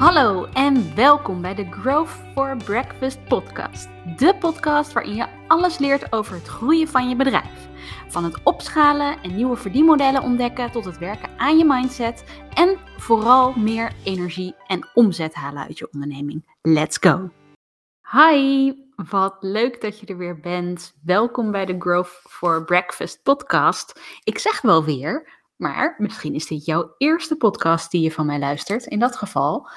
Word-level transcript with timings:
Hallo 0.00 0.44
en 0.44 0.94
welkom 0.94 1.42
bij 1.42 1.54
de 1.54 1.66
Growth 1.70 2.10
for 2.34 2.56
Breakfast 2.56 3.24
podcast. 3.24 3.88
De 4.16 4.36
podcast 4.38 4.92
waarin 4.92 5.14
je 5.14 5.26
alles 5.46 5.78
leert 5.78 6.12
over 6.12 6.34
het 6.34 6.46
groeien 6.46 6.88
van 6.88 7.08
je 7.08 7.16
bedrijf. 7.16 7.68
Van 8.08 8.24
het 8.24 8.42
opschalen 8.42 9.22
en 9.22 9.34
nieuwe 9.34 9.56
verdienmodellen 9.56 10.22
ontdekken 10.22 10.70
tot 10.70 10.84
het 10.84 10.98
werken 10.98 11.38
aan 11.38 11.58
je 11.58 11.64
mindset 11.64 12.24
en 12.54 12.78
vooral 12.96 13.52
meer 13.52 13.92
energie 14.04 14.54
en 14.66 14.88
omzet 14.94 15.34
halen 15.34 15.62
uit 15.62 15.78
je 15.78 15.88
onderneming. 15.92 16.56
Let's 16.62 16.96
go! 17.00 17.30
Hi, 18.10 18.72
wat 19.10 19.36
leuk 19.40 19.80
dat 19.80 19.98
je 20.00 20.06
er 20.06 20.16
weer 20.16 20.40
bent. 20.40 20.94
Welkom 21.04 21.50
bij 21.50 21.66
de 21.66 21.76
Growth 21.78 22.22
for 22.28 22.64
Breakfast 22.64 23.22
podcast. 23.22 24.00
Ik 24.24 24.38
zeg 24.38 24.60
wel 24.60 24.84
weer, 24.84 25.39
maar 25.60 25.94
misschien 25.98 26.34
is 26.34 26.46
dit 26.46 26.64
jouw 26.64 26.94
eerste 26.98 27.36
podcast 27.36 27.90
die 27.90 28.02
je 28.02 28.12
van 28.12 28.26
mij 28.26 28.38
luistert. 28.38 28.86
In 28.86 28.98
dat 28.98 29.16
geval, 29.16 29.68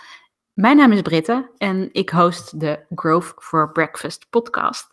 mijn 0.54 0.78
naam 0.78 0.92
is 0.92 1.02
Britte 1.02 1.52
en 1.58 1.90
ik 1.92 2.10
host 2.10 2.60
de 2.60 2.86
Growth 2.96 3.34
for 3.38 3.72
Breakfast 3.72 4.30
podcast. 4.30 4.92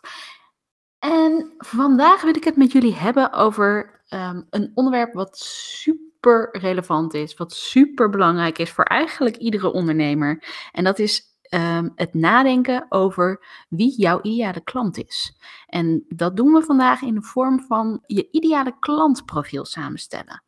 En 0.99 1.53
vandaag 1.57 2.21
wil 2.21 2.35
ik 2.35 2.43
het 2.43 2.55
met 2.55 2.71
jullie 2.71 2.95
hebben 2.95 3.33
over 3.33 4.01
ehm, 4.07 4.41
een 4.49 4.71
onderwerp 4.73 5.13
wat 5.13 5.37
super 5.37 6.49
relevant 6.51 7.13
is, 7.13 7.33
wat 7.33 7.53
super 7.53 8.09
belangrijk 8.09 8.57
is 8.57 8.71
voor 8.71 8.83
eigenlijk 8.83 9.37
iedere 9.37 9.71
ondernemer. 9.71 10.43
En 10.71 10.83
dat 10.83 10.99
is 10.99 11.31
Ehm, 11.51 11.89
het 11.95 12.13
nadenken 12.13 12.85
over 12.89 13.45
wie 13.69 13.95
jouw 13.97 14.21
ideale 14.21 14.61
klant 14.63 14.97
is. 14.97 15.37
En 15.65 16.05
dat 16.07 16.37
doen 16.37 16.53
we 16.53 16.63
vandaag 16.63 17.01
in 17.01 17.13
de 17.13 17.21
vorm 17.21 17.59
van 17.59 18.03
je 18.05 18.27
ideale 18.31 18.79
klantprofiel 18.79 19.65
samenstellen. 19.65 20.43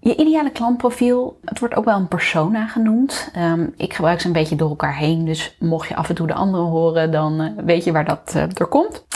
Je 0.00 0.16
ideale 0.16 0.50
klantprofiel, 0.50 1.38
het 1.44 1.58
wordt 1.58 1.74
ook 1.74 1.84
wel 1.84 1.96
een 1.96 2.08
persona 2.08 2.66
genoemd. 2.66 3.30
Ehm, 3.32 3.68
ik 3.76 3.94
gebruik 3.94 4.20
ze 4.20 4.26
een 4.26 4.32
beetje 4.32 4.56
door 4.56 4.68
elkaar 4.68 4.96
heen, 4.96 5.24
dus 5.24 5.56
mocht 5.58 5.88
je 5.88 5.96
af 5.96 6.08
en 6.08 6.14
toe 6.14 6.26
de 6.26 6.34
andere 6.34 6.62
horen, 6.62 7.10
dan 7.10 7.40
eh, 7.40 7.64
weet 7.64 7.84
je 7.84 7.92
waar 7.92 8.04
dat 8.04 8.32
uh, 8.36 8.44
door 8.48 8.68
komt. 8.68 9.06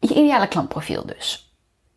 Je 0.00 0.14
ideale 0.14 0.48
klantprofiel 0.48 1.06
dus. 1.06 1.54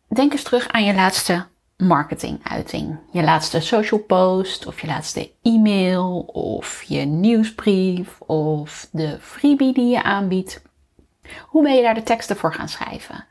Denk 0.08 0.32
eens 0.32 0.42
terug 0.42 0.68
aan 0.68 0.84
je 0.84 0.94
laatste 0.94 1.46
marketinguiting. 1.76 2.98
Je 3.12 3.22
laatste 3.22 3.60
social 3.60 4.00
post 4.00 4.66
of 4.66 4.80
je 4.80 4.86
laatste 4.86 5.30
e-mail 5.42 6.20
of 6.32 6.82
je 6.82 7.00
nieuwsbrief 7.00 8.20
of 8.20 8.88
de 8.92 9.16
freebie 9.20 9.74
die 9.74 9.88
je 9.88 10.02
aanbiedt. 10.02 10.62
Hoe 11.40 11.62
ben 11.62 11.74
je 11.74 11.82
daar 11.82 11.94
de 11.94 12.02
teksten 12.02 12.36
voor 12.36 12.54
gaan 12.54 12.68
schrijven? 12.68 13.24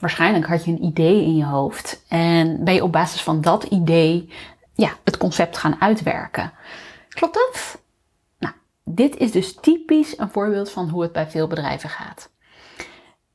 Waarschijnlijk 0.00 0.46
had 0.46 0.64
je 0.64 0.70
een 0.70 0.84
idee 0.84 1.22
in 1.22 1.36
je 1.36 1.44
hoofd 1.44 2.04
en 2.08 2.64
ben 2.64 2.74
je 2.74 2.82
op 2.82 2.92
basis 2.92 3.22
van 3.22 3.40
dat 3.40 3.64
idee 3.64 4.32
ja, 4.74 4.90
het 5.04 5.16
concept 5.16 5.56
gaan 5.56 5.80
uitwerken. 5.80 6.52
Klopt 7.08 7.34
dat? 7.34 7.82
Nou, 8.38 8.54
dit 8.84 9.16
is 9.16 9.32
dus 9.32 9.54
typisch 9.54 10.18
een 10.18 10.30
voorbeeld 10.30 10.70
van 10.70 10.88
hoe 10.88 11.02
het 11.02 11.12
bij 11.12 11.26
veel 11.26 11.46
bedrijven 11.46 11.88
gaat. 11.88 12.30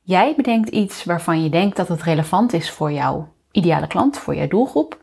Jij 0.02 0.34
bedenkt 0.36 0.68
iets 0.68 1.04
waarvan 1.04 1.42
je 1.42 1.50
denkt 1.50 1.76
dat 1.76 1.88
het 1.88 2.02
relevant 2.02 2.52
is 2.52 2.70
voor 2.70 2.92
jou 2.92 3.24
ideale 3.50 3.86
klant, 3.86 4.18
voor 4.18 4.34
je 4.34 4.48
doelgroep. 4.48 5.00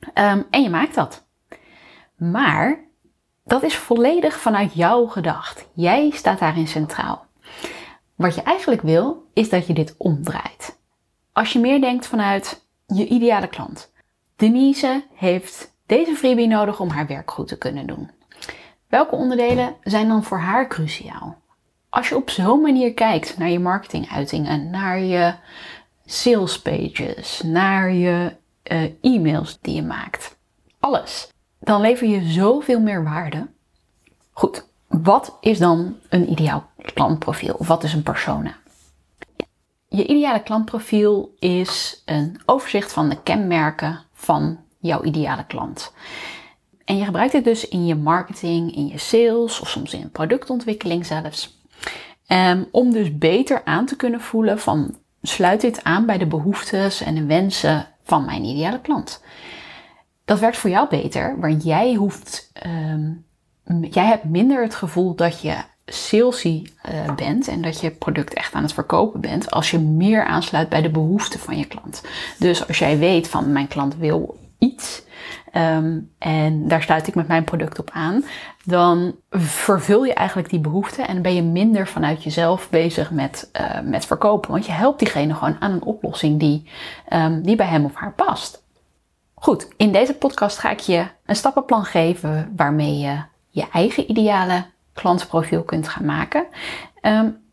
Um, 0.00 0.46
en 0.50 0.62
je 0.62 0.70
maakt 0.70 0.94
dat. 0.94 1.26
Maar 2.16 2.84
dat 3.44 3.62
is 3.62 3.76
volledig 3.76 4.38
vanuit 4.38 4.74
jou 4.74 5.08
gedacht. 5.08 5.68
Jij 5.72 6.10
staat 6.10 6.38
daarin 6.38 6.68
centraal. 6.68 7.26
Wat 8.20 8.34
je 8.34 8.42
eigenlijk 8.42 8.82
wil, 8.82 9.26
is 9.32 9.48
dat 9.48 9.66
je 9.66 9.72
dit 9.72 9.94
omdraait. 9.96 10.78
Als 11.32 11.52
je 11.52 11.58
meer 11.58 11.80
denkt 11.80 12.06
vanuit 12.06 12.66
je 12.86 13.06
ideale 13.06 13.48
klant. 13.48 13.92
Denise 14.36 15.04
heeft 15.14 15.74
deze 15.86 16.14
freebie 16.14 16.46
nodig 16.46 16.80
om 16.80 16.88
haar 16.88 17.06
werk 17.06 17.30
goed 17.30 17.48
te 17.48 17.58
kunnen 17.58 17.86
doen. 17.86 18.10
Welke 18.88 19.14
onderdelen 19.14 19.76
zijn 19.82 20.08
dan 20.08 20.24
voor 20.24 20.38
haar 20.38 20.68
cruciaal? 20.68 21.36
Als 21.88 22.08
je 22.08 22.16
op 22.16 22.30
zo'n 22.30 22.60
manier 22.60 22.94
kijkt 22.94 23.38
naar 23.38 23.50
je 23.50 23.58
marketinguitingen, 23.58 24.70
naar 24.70 24.98
je 24.98 25.34
sales 26.04 26.62
pages, 26.62 27.42
naar 27.42 27.92
je 27.92 28.36
uh, 28.72 28.82
e-mails 29.00 29.58
die 29.60 29.74
je 29.74 29.82
maakt. 29.82 30.36
Alles. 30.78 31.32
Dan 31.60 31.80
lever 31.80 32.06
je 32.06 32.22
zoveel 32.22 32.80
meer 32.80 33.04
waarde. 33.04 33.46
Goed, 34.32 34.68
wat 34.88 35.36
is 35.40 35.58
dan 35.58 35.96
een 36.08 36.30
ideaal 36.30 36.69
klantprofiel? 36.82 37.54
Of 37.54 37.66
wat 37.66 37.84
is 37.84 37.92
een 37.92 38.02
persona? 38.02 38.56
Je 39.88 40.06
ideale 40.06 40.42
klantprofiel 40.42 41.34
is 41.38 42.02
een 42.04 42.40
overzicht 42.46 42.92
van 42.92 43.08
de 43.08 43.22
kenmerken 43.22 44.00
van 44.12 44.58
jouw 44.78 45.02
ideale 45.02 45.46
klant. 45.46 45.92
En 46.84 46.96
je 46.96 47.04
gebruikt 47.04 47.32
dit 47.32 47.44
dus 47.44 47.68
in 47.68 47.86
je 47.86 47.94
marketing, 47.94 48.76
in 48.76 48.86
je 48.86 48.98
sales 48.98 49.60
of 49.60 49.68
soms 49.68 49.94
in 49.94 50.10
productontwikkeling 50.10 51.06
zelfs. 51.06 51.58
Um, 52.26 52.68
om 52.70 52.92
dus 52.92 53.18
beter 53.18 53.64
aan 53.64 53.86
te 53.86 53.96
kunnen 53.96 54.20
voelen 54.20 54.58
van 54.58 54.96
sluit 55.22 55.60
dit 55.60 55.84
aan 55.84 56.06
bij 56.06 56.18
de 56.18 56.26
behoeftes 56.26 57.00
en 57.00 57.14
de 57.14 57.24
wensen 57.24 57.86
van 58.02 58.24
mijn 58.24 58.44
ideale 58.44 58.80
klant. 58.80 59.22
Dat 60.24 60.38
werkt 60.38 60.56
voor 60.56 60.70
jou 60.70 60.88
beter, 60.88 61.40
want 61.40 61.64
jij 61.64 61.94
hoeft, 61.94 62.52
um, 62.66 63.26
jij 63.90 64.06
hebt 64.06 64.24
minder 64.24 64.62
het 64.62 64.74
gevoel 64.74 65.14
dat 65.14 65.40
je 65.40 65.56
salesy 65.92 66.66
uh, 66.92 67.14
bent 67.14 67.48
en 67.48 67.62
dat 67.62 67.80
je 67.80 67.90
product 67.90 68.34
echt 68.34 68.54
aan 68.54 68.62
het 68.62 68.72
verkopen 68.72 69.20
bent 69.20 69.50
als 69.50 69.70
je 69.70 69.78
meer 69.78 70.24
aansluit 70.24 70.68
bij 70.68 70.82
de 70.82 70.90
behoeften 70.90 71.40
van 71.40 71.58
je 71.58 71.64
klant. 71.64 72.02
Dus 72.38 72.68
als 72.68 72.78
jij 72.78 72.98
weet 72.98 73.28
van 73.28 73.52
mijn 73.52 73.68
klant 73.68 73.96
wil 73.96 74.38
iets, 74.58 75.02
Um, 75.56 76.10
en 76.18 76.68
daar 76.68 76.82
sluit 76.82 77.06
ik 77.06 77.14
met 77.14 77.28
mijn 77.28 77.44
product 77.44 77.78
op 77.78 77.90
aan. 77.92 78.24
Dan 78.64 79.14
vervul 79.30 80.04
je 80.04 80.14
eigenlijk 80.14 80.50
die 80.50 80.60
behoefte 80.60 81.02
en 81.02 81.22
ben 81.22 81.34
je 81.34 81.42
minder 81.42 81.86
vanuit 81.86 82.22
jezelf 82.22 82.70
bezig 82.70 83.10
met, 83.10 83.50
uh, 83.60 83.80
met 83.80 84.06
verkopen. 84.06 84.50
Want 84.50 84.66
je 84.66 84.72
helpt 84.72 84.98
diegene 84.98 85.34
gewoon 85.34 85.56
aan 85.60 85.70
een 85.70 85.82
oplossing 85.82 86.38
die, 86.38 86.68
um, 87.12 87.42
die 87.42 87.56
bij 87.56 87.66
hem 87.66 87.84
of 87.84 87.94
haar 87.94 88.12
past. 88.12 88.62
Goed, 89.34 89.68
in 89.76 89.92
deze 89.92 90.14
podcast 90.14 90.58
ga 90.58 90.70
ik 90.70 90.80
je 90.80 91.06
een 91.26 91.36
stappenplan 91.36 91.84
geven 91.84 92.52
waarmee 92.56 92.98
je 92.98 93.22
je 93.48 93.66
eigen 93.72 94.10
ideale 94.10 94.64
klantprofiel 94.92 95.62
kunt 95.62 95.88
gaan 95.88 96.04
maken. 96.04 96.46
Um, 97.02 97.48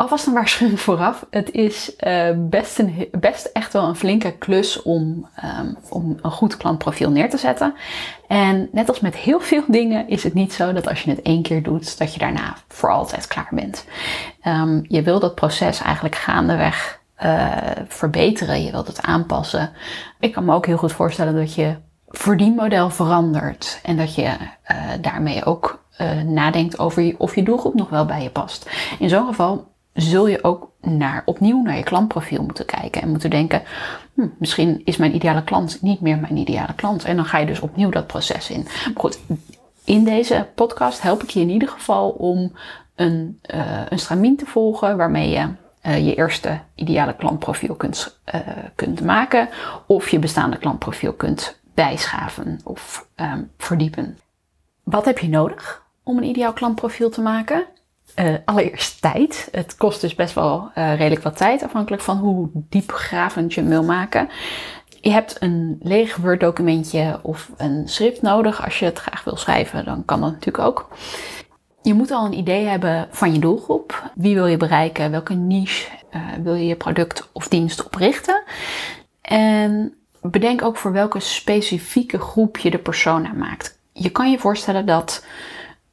Alvast 0.00 0.26
een 0.26 0.32
waarschuwing 0.32 0.80
vooraf. 0.90 1.26
Het 1.30 1.50
is 1.50 1.92
uh, 2.06 2.28
best, 2.36 2.78
een, 2.78 3.08
best 3.20 3.44
echt 3.52 3.72
wel 3.72 3.88
een 3.88 3.96
flinke 3.96 4.32
klus 4.32 4.82
om, 4.82 5.28
um, 5.60 5.76
om 5.88 6.18
een 6.22 6.30
goed 6.30 6.56
klantprofiel 6.56 7.10
neer 7.10 7.30
te 7.30 7.36
zetten. 7.36 7.74
En 8.28 8.68
net 8.72 8.88
als 8.88 9.00
met 9.00 9.16
heel 9.16 9.40
veel 9.40 9.64
dingen 9.78 10.08
is 10.08 10.22
het 10.22 10.34
niet 10.34 10.52
zo 10.52 10.72
dat 10.72 10.88
als 10.88 11.02
je 11.02 11.10
het 11.10 11.22
één 11.22 11.42
keer 11.42 11.62
doet, 11.62 11.98
dat 11.98 12.12
je 12.12 12.18
daarna 12.18 12.56
voor 12.68 12.90
altijd 12.90 13.26
klaar 13.26 13.48
bent. 13.50 13.86
Um, 14.44 14.84
je 14.88 15.02
wil 15.02 15.20
dat 15.20 15.34
proces 15.34 15.80
eigenlijk 15.80 16.14
gaandeweg 16.14 17.00
uh, 17.22 17.56
verbeteren. 17.88 18.62
Je 18.62 18.70
wilt 18.70 18.86
het 18.86 19.02
aanpassen. 19.02 19.70
Ik 20.20 20.32
kan 20.32 20.44
me 20.44 20.54
ook 20.54 20.66
heel 20.66 20.76
goed 20.76 20.92
voorstellen 20.92 21.34
dat 21.34 21.54
je 21.54 21.76
verdienmodel 22.08 22.90
verandert. 22.90 23.80
En 23.82 23.96
dat 23.96 24.14
je 24.14 24.22
uh, 24.22 24.76
daarmee 25.00 25.44
ook 25.44 25.84
uh, 26.00 26.22
nadenkt 26.22 26.78
over 26.78 27.14
of 27.18 27.34
je 27.34 27.42
doelgroep 27.42 27.74
nog 27.74 27.88
wel 27.88 28.04
bij 28.04 28.22
je 28.22 28.30
past. 28.30 28.70
In 28.98 29.08
zo'n 29.08 29.26
geval 29.26 29.68
zul 29.92 30.26
je 30.26 30.44
ook 30.44 30.70
naar, 30.80 31.22
opnieuw 31.24 31.62
naar 31.62 31.76
je 31.76 31.82
klantprofiel 31.82 32.42
moeten 32.42 32.64
kijken 32.64 33.02
en 33.02 33.08
moeten 33.08 33.30
denken, 33.30 33.62
hm, 34.14 34.26
misschien 34.38 34.82
is 34.84 34.96
mijn 34.96 35.14
ideale 35.14 35.44
klant 35.44 35.82
niet 35.82 36.00
meer 36.00 36.18
mijn 36.18 36.36
ideale 36.36 36.74
klant. 36.74 37.04
En 37.04 37.16
dan 37.16 37.24
ga 37.24 37.38
je 37.38 37.46
dus 37.46 37.60
opnieuw 37.60 37.90
dat 37.90 38.06
proces 38.06 38.50
in. 38.50 38.62
Maar 38.62 38.92
goed, 38.96 39.18
in 39.84 40.04
deze 40.04 40.46
podcast 40.54 41.02
help 41.02 41.22
ik 41.22 41.30
je 41.30 41.40
in 41.40 41.50
ieder 41.50 41.68
geval 41.68 42.10
om 42.10 42.52
een, 42.94 43.40
uh, 43.54 43.80
een 43.88 43.98
stramien 43.98 44.36
te 44.36 44.46
volgen 44.46 44.96
waarmee 44.96 45.30
je 45.30 45.48
uh, 45.86 46.06
je 46.06 46.14
eerste 46.14 46.60
ideale 46.74 47.16
klantprofiel 47.16 47.74
kunt, 47.74 48.20
kunt 48.74 49.00
maken 49.00 49.48
of 49.86 50.08
je 50.08 50.18
bestaande 50.18 50.58
klantprofiel 50.58 51.12
kunt 51.12 51.60
bijschaven 51.74 52.60
of 52.64 53.06
um, 53.16 53.50
verdiepen. 53.56 54.18
Wat 54.82 55.04
heb 55.04 55.18
je 55.18 55.28
nodig 55.28 55.79
om 56.04 56.16
een 56.16 56.24
ideaal 56.24 56.52
klantprofiel 56.52 57.10
te 57.10 57.20
maken? 57.20 57.64
Uh, 58.16 58.34
allereerst 58.44 59.00
tijd. 59.00 59.48
Het 59.52 59.76
kost 59.76 60.00
dus 60.00 60.14
best 60.14 60.34
wel 60.34 60.70
uh, 60.74 60.96
redelijk 60.96 61.22
wat 61.22 61.36
tijd, 61.36 61.62
afhankelijk 61.62 62.02
van 62.02 62.16
hoe 62.16 62.48
diepgravend 62.52 63.54
je 63.54 63.60
hem 63.60 63.70
wil 63.70 63.84
maken. 63.84 64.28
Je 65.00 65.10
hebt 65.10 65.36
een 65.42 65.76
leeg 65.82 66.16
Word 66.16 66.40
documentje 66.40 67.18
of 67.22 67.50
een 67.56 67.88
schrift 67.88 68.22
nodig. 68.22 68.64
Als 68.64 68.78
je 68.78 68.84
het 68.84 68.98
graag 68.98 69.24
wil 69.24 69.36
schrijven, 69.36 69.84
dan 69.84 70.04
kan 70.04 70.20
dat 70.20 70.30
natuurlijk 70.30 70.64
ook. 70.64 70.88
Je 71.82 71.94
moet 71.94 72.10
al 72.10 72.26
een 72.26 72.38
idee 72.38 72.66
hebben 72.66 73.08
van 73.10 73.32
je 73.32 73.38
doelgroep. 73.38 74.10
Wie 74.14 74.34
wil 74.34 74.46
je 74.46 74.56
bereiken? 74.56 75.10
Welke 75.10 75.34
niche 75.34 75.88
uh, 76.14 76.22
wil 76.42 76.54
je 76.54 76.66
je 76.66 76.76
product 76.76 77.28
of 77.32 77.48
dienst 77.48 77.84
oprichten? 77.84 78.42
En 79.20 79.94
bedenk 80.22 80.62
ook 80.62 80.76
voor 80.76 80.92
welke 80.92 81.20
specifieke 81.20 82.18
groep 82.18 82.58
je 82.58 82.70
de 82.70 82.78
persona 82.78 83.32
maakt. 83.32 83.78
Je 83.92 84.10
kan 84.10 84.30
je 84.30 84.38
voorstellen 84.38 84.86
dat 84.86 85.24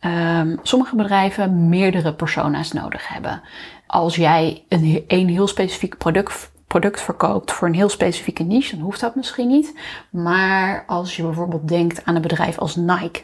um, 0.01 0.59
sommige 0.63 0.95
bedrijven 0.95 1.69
meerdere 1.69 2.13
persona's 2.13 2.71
nodig 2.71 3.07
hebben. 3.07 3.41
Als 3.87 4.15
jij 4.15 4.65
een, 4.69 5.03
een 5.07 5.27
heel 5.29 5.47
specifiek 5.47 5.97
product, 5.97 6.51
product 6.67 7.01
verkoopt 7.01 7.51
voor 7.51 7.67
een 7.67 7.73
heel 7.73 7.89
specifieke 7.89 8.43
niche, 8.43 8.75
dan 8.75 8.83
hoeft 8.83 8.99
dat 8.99 9.15
misschien 9.15 9.47
niet. 9.47 9.79
Maar 10.09 10.83
als 10.87 11.15
je 11.15 11.23
bijvoorbeeld 11.23 11.67
denkt 11.67 12.05
aan 12.05 12.15
een 12.15 12.21
bedrijf 12.21 12.57
als 12.57 12.75
Nike. 12.75 13.23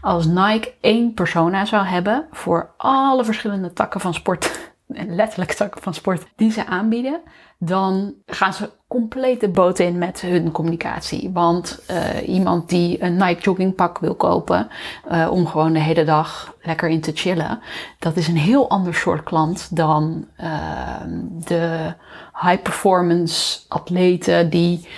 Als 0.00 0.26
Nike 0.26 0.72
één 0.80 1.14
persona 1.14 1.64
zou 1.64 1.86
hebben 1.86 2.26
voor 2.30 2.70
alle 2.76 3.24
verschillende 3.24 3.72
takken 3.72 4.00
van 4.00 4.14
sport, 4.14 4.71
en 4.88 5.14
letterlijk 5.14 5.52
takken 5.52 5.82
van 5.82 5.94
sport, 5.94 6.26
die 6.36 6.52
ze 6.52 6.66
aanbieden, 6.66 7.20
dan 7.58 8.14
gaan 8.26 8.52
ze 8.52 8.70
compleet 8.88 9.40
de 9.40 9.48
boot 9.48 9.78
in 9.78 9.98
met 9.98 10.20
hun 10.20 10.50
communicatie. 10.50 11.30
Want 11.32 11.82
uh, 11.90 12.28
iemand 12.28 12.68
die 12.68 13.02
een 13.02 13.16
Nike 13.16 13.40
joggingpak 13.40 13.98
wil 13.98 14.14
kopen 14.14 14.68
uh, 15.10 15.28
om 15.30 15.46
gewoon 15.46 15.72
de 15.72 15.80
hele 15.80 16.04
dag 16.04 16.54
lekker 16.62 16.88
in 16.88 17.00
te 17.00 17.12
chillen, 17.14 17.60
dat 17.98 18.16
is 18.16 18.28
een 18.28 18.36
heel 18.36 18.70
ander 18.70 18.94
soort 18.94 19.22
klant 19.22 19.76
dan 19.76 20.26
uh, 20.40 21.00
de 21.46 21.94
high 22.40 22.62
performance 22.62 23.60
atleten 23.68 24.50
die 24.50 24.88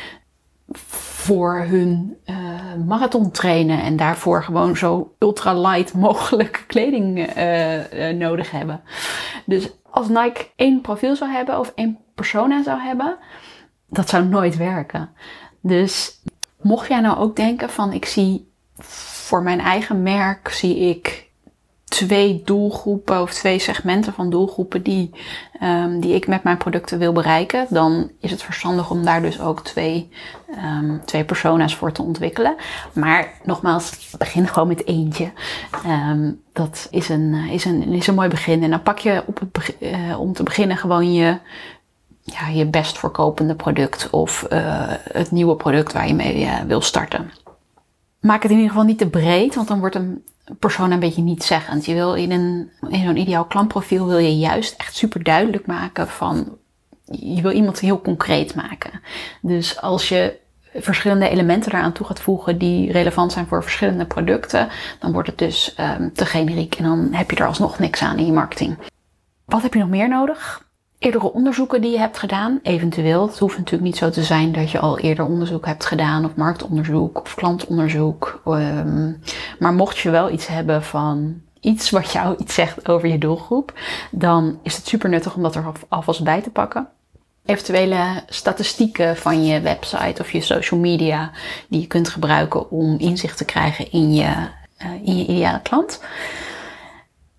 voor 0.73 1.61
hun 1.61 2.17
uh, 2.27 2.37
marathon 2.87 3.31
trainen 3.31 3.83
en 3.83 3.97
daarvoor 3.97 4.43
gewoon 4.43 4.77
zo 4.77 5.15
ultra 5.19 5.61
light 5.61 5.95
mogelijk 5.95 6.65
kleding 6.67 7.37
uh, 7.37 8.11
uh, 8.11 8.17
nodig 8.19 8.51
hebben. 8.51 8.83
Dus 9.47 9.71
als 9.91 10.09
Nike 10.09 10.47
één 10.57 10.81
profiel 10.81 11.17
zou 11.17 11.31
hebben 11.31 11.59
of 11.59 11.73
één 11.75 11.99
persona 12.15 12.63
zou 12.63 12.81
hebben, 12.81 13.19
dat 13.89 14.09
zou 14.09 14.25
nooit 14.25 14.57
werken. 14.57 15.11
Dus 15.61 16.23
mocht 16.61 16.89
jij 16.89 17.01
nou 17.01 17.19
ook 17.19 17.37
denken 17.37 17.71
van 17.71 17.93
ik 17.93 18.05
zie 18.05 18.53
voor 18.79 19.43
mijn 19.43 19.61
eigen 19.61 20.03
merk 20.03 20.49
zie 20.49 20.77
ik 20.77 21.24
twee 21.95 22.43
doelgroepen 22.45 23.23
of 23.23 23.33
twee 23.33 23.59
segmenten 23.59 24.13
van 24.13 24.31
doelgroepen 24.31 24.83
die, 24.83 25.11
um, 25.63 26.01
die 26.01 26.15
ik 26.15 26.27
met 26.27 26.43
mijn 26.43 26.57
producten 26.57 26.99
wil 26.99 27.13
bereiken, 27.13 27.67
dan 27.69 28.11
is 28.21 28.31
het 28.31 28.43
verstandig 28.43 28.91
om 28.91 29.05
daar 29.05 29.23
dus 29.23 29.41
ook 29.41 29.65
twee, 29.65 30.11
um, 30.79 31.01
twee 31.05 31.25
persona's 31.25 31.77
voor 31.77 31.93
te 31.93 32.03
ontwikkelen. 32.03 32.55
Maar 32.93 33.29
nogmaals, 33.45 34.15
begin 34.19 34.49
gewoon 34.49 34.69
met 34.69 34.87
eentje. 34.87 35.33
Um, 35.87 36.41
dat 36.53 36.89
is 36.91 37.09
een, 37.09 37.35
is, 37.35 37.65
een, 37.65 37.83
is 37.83 38.07
een 38.07 38.15
mooi 38.15 38.29
begin. 38.29 38.63
En 38.63 38.71
dan 38.71 38.83
pak 38.83 38.99
je 38.99 39.23
op 39.27 39.41
uh, 39.79 40.21
om 40.21 40.33
te 40.33 40.43
beginnen 40.43 40.77
gewoon 40.77 41.13
je, 41.13 41.39
ja, 42.23 42.49
je 42.49 42.67
best 42.67 42.99
verkopende 42.99 43.55
product 43.55 44.11
of 44.11 44.47
uh, 44.53 44.59
het 45.13 45.31
nieuwe 45.31 45.57
product 45.57 45.93
waar 45.93 46.07
je 46.07 46.15
mee 46.15 46.49
wil 46.67 46.81
starten. 46.81 47.31
Maak 48.21 48.43
het 48.43 48.51
in 48.51 48.57
ieder 48.57 48.73
geval 48.73 48.87
niet 48.87 48.99
te 48.99 49.09
breed, 49.09 49.55
want 49.55 49.69
dan 49.69 49.79
wordt 49.79 49.95
een 49.95 50.25
persoon 50.59 50.91
een 50.91 51.01
beetje 51.01 51.23
niet 51.23 51.43
zeggend. 51.43 51.85
Je 51.85 51.95
wil 51.95 52.15
in, 52.15 52.31
een, 52.31 52.71
in 52.89 53.05
zo'n 53.05 53.17
ideaal 53.17 53.45
klantprofiel 53.45 54.07
wil 54.07 54.19
je 54.19 54.39
juist 54.39 54.75
echt 54.79 54.97
super 54.97 55.23
duidelijk 55.23 55.67
maken 55.67 56.09
van, 56.09 56.57
je 57.05 57.43
wil 57.43 57.51
iemand 57.51 57.81
heel 57.81 58.01
concreet 58.01 58.55
maken. 58.55 59.01
Dus 59.43 59.81
als 59.81 60.09
je 60.09 60.43
verschillende 60.75 61.29
elementen 61.29 61.73
eraan 61.73 61.93
toe 61.93 62.07
gaat 62.07 62.21
voegen 62.21 62.59
die 62.59 62.93
relevant 62.93 63.33
zijn 63.33 63.47
voor 63.47 63.63
verschillende 63.63 64.07
producten, 64.07 64.69
dan 64.99 65.13
wordt 65.13 65.29
het 65.29 65.39
dus 65.39 65.77
um, 65.81 66.13
te 66.13 66.27
generiek 66.27 66.75
en 66.75 66.85
dan 66.85 67.09
heb 67.13 67.31
je 67.31 67.37
er 67.37 67.47
alsnog 67.47 67.79
niks 67.79 68.03
aan 68.03 68.19
in 68.19 68.27
je 68.27 68.33
marketing. 68.33 68.79
Wat 69.45 69.63
heb 69.63 69.75
je 69.75 69.81
nog 69.81 69.89
meer 69.89 70.09
nodig? 70.09 70.67
Eerdere 71.05 71.33
onderzoeken 71.33 71.81
die 71.81 71.91
je 71.91 71.99
hebt 71.99 72.19
gedaan. 72.19 72.61
Eventueel, 72.63 73.27
het 73.27 73.39
hoeft 73.39 73.57
natuurlijk 73.57 73.85
niet 73.85 73.97
zo 73.97 74.11
te 74.11 74.23
zijn 74.23 74.53
dat 74.53 74.71
je 74.71 74.79
al 74.79 74.99
eerder 74.99 75.25
onderzoek 75.25 75.67
hebt 75.67 75.87
gedaan, 75.87 76.25
of 76.25 76.35
marktonderzoek 76.35 77.21
of 77.21 77.35
klantonderzoek. 77.35 78.43
Um, 78.47 79.21
maar 79.59 79.73
mocht 79.73 79.99
je 79.99 80.11
wel 80.11 80.31
iets 80.31 80.47
hebben 80.47 80.83
van 80.83 81.41
iets 81.61 81.91
wat 81.91 82.13
jou 82.13 82.37
iets 82.39 82.55
zegt 82.55 82.89
over 82.89 83.09
je 83.09 83.19
doelgroep, 83.19 83.73
dan 84.11 84.59
is 84.63 84.77
het 84.77 84.87
super 84.87 85.09
nuttig 85.09 85.35
om 85.35 85.43
dat 85.43 85.55
er 85.55 85.73
alvast 85.89 86.25
bij 86.25 86.43
te 86.43 86.51
pakken. 86.51 86.89
Eventuele 87.45 88.23
statistieken 88.27 89.17
van 89.17 89.45
je 89.45 89.61
website 89.61 90.23
of 90.23 90.31
je 90.31 90.41
social 90.41 90.81
media 90.81 91.31
die 91.69 91.81
je 91.81 91.87
kunt 91.87 92.09
gebruiken 92.09 92.71
om 92.71 92.99
inzicht 92.99 93.37
te 93.37 93.45
krijgen 93.45 93.93
in 93.93 94.15
je, 94.15 94.31
uh, 94.83 94.93
in 95.05 95.17
je 95.17 95.27
ideale 95.27 95.61
klant. 95.63 96.01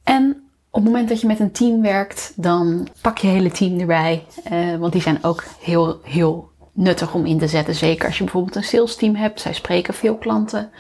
En 0.03 0.44
op 0.75 0.83
het 0.83 0.92
moment 0.92 1.10
dat 1.10 1.22
je 1.22 1.27
met 1.27 1.39
een 1.39 1.51
team 1.51 1.81
werkt, 1.81 2.33
dan 2.36 2.88
pak 3.01 3.18
je 3.18 3.27
hele 3.27 3.51
team 3.51 3.80
erbij. 3.80 4.25
Uh, 4.51 4.75
want 4.75 4.94
die 4.94 5.01
zijn 5.01 5.24
ook 5.24 5.44
heel, 5.60 6.00
heel 6.04 6.51
nuttig 6.74 7.13
om 7.13 7.25
in 7.25 7.39
te 7.39 7.48
zetten. 7.48 7.75
Zeker 7.75 8.06
als 8.06 8.18
je 8.18 8.24
bijvoorbeeld 8.24 8.56
een 8.56 8.63
sales 8.63 8.95
team 8.95 9.16
hebt. 9.16 9.42
Zij 9.42 9.54
spreken 9.54 9.94
veel 9.94 10.18
klanten. 10.18 10.72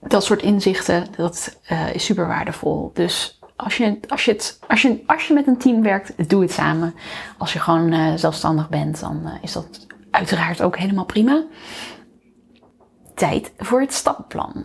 Dat 0.00 0.24
soort 0.24 0.42
inzichten, 0.42 1.06
dat 1.16 1.58
uh, 1.70 1.94
is 1.94 2.04
super 2.04 2.26
waardevol. 2.26 2.90
Dus 2.94 3.40
als 3.56 3.76
je, 3.76 3.98
als, 4.08 4.24
je 4.24 4.54
als, 4.68 4.82
je, 4.82 5.02
als 5.06 5.26
je 5.26 5.34
met 5.34 5.46
een 5.46 5.58
team 5.58 5.82
werkt, 5.82 6.28
doe 6.28 6.42
het 6.42 6.52
samen. 6.52 6.94
Als 7.38 7.52
je 7.52 7.58
gewoon 7.58 7.92
uh, 7.92 8.12
zelfstandig 8.14 8.68
bent, 8.68 9.00
dan 9.00 9.30
is 9.42 9.52
dat 9.52 9.86
uiteraard 10.10 10.62
ook 10.62 10.78
helemaal 10.78 11.04
prima. 11.04 11.44
Tijd 13.14 13.52
voor 13.58 13.80
het 13.80 13.92
stappenplan. 13.92 14.64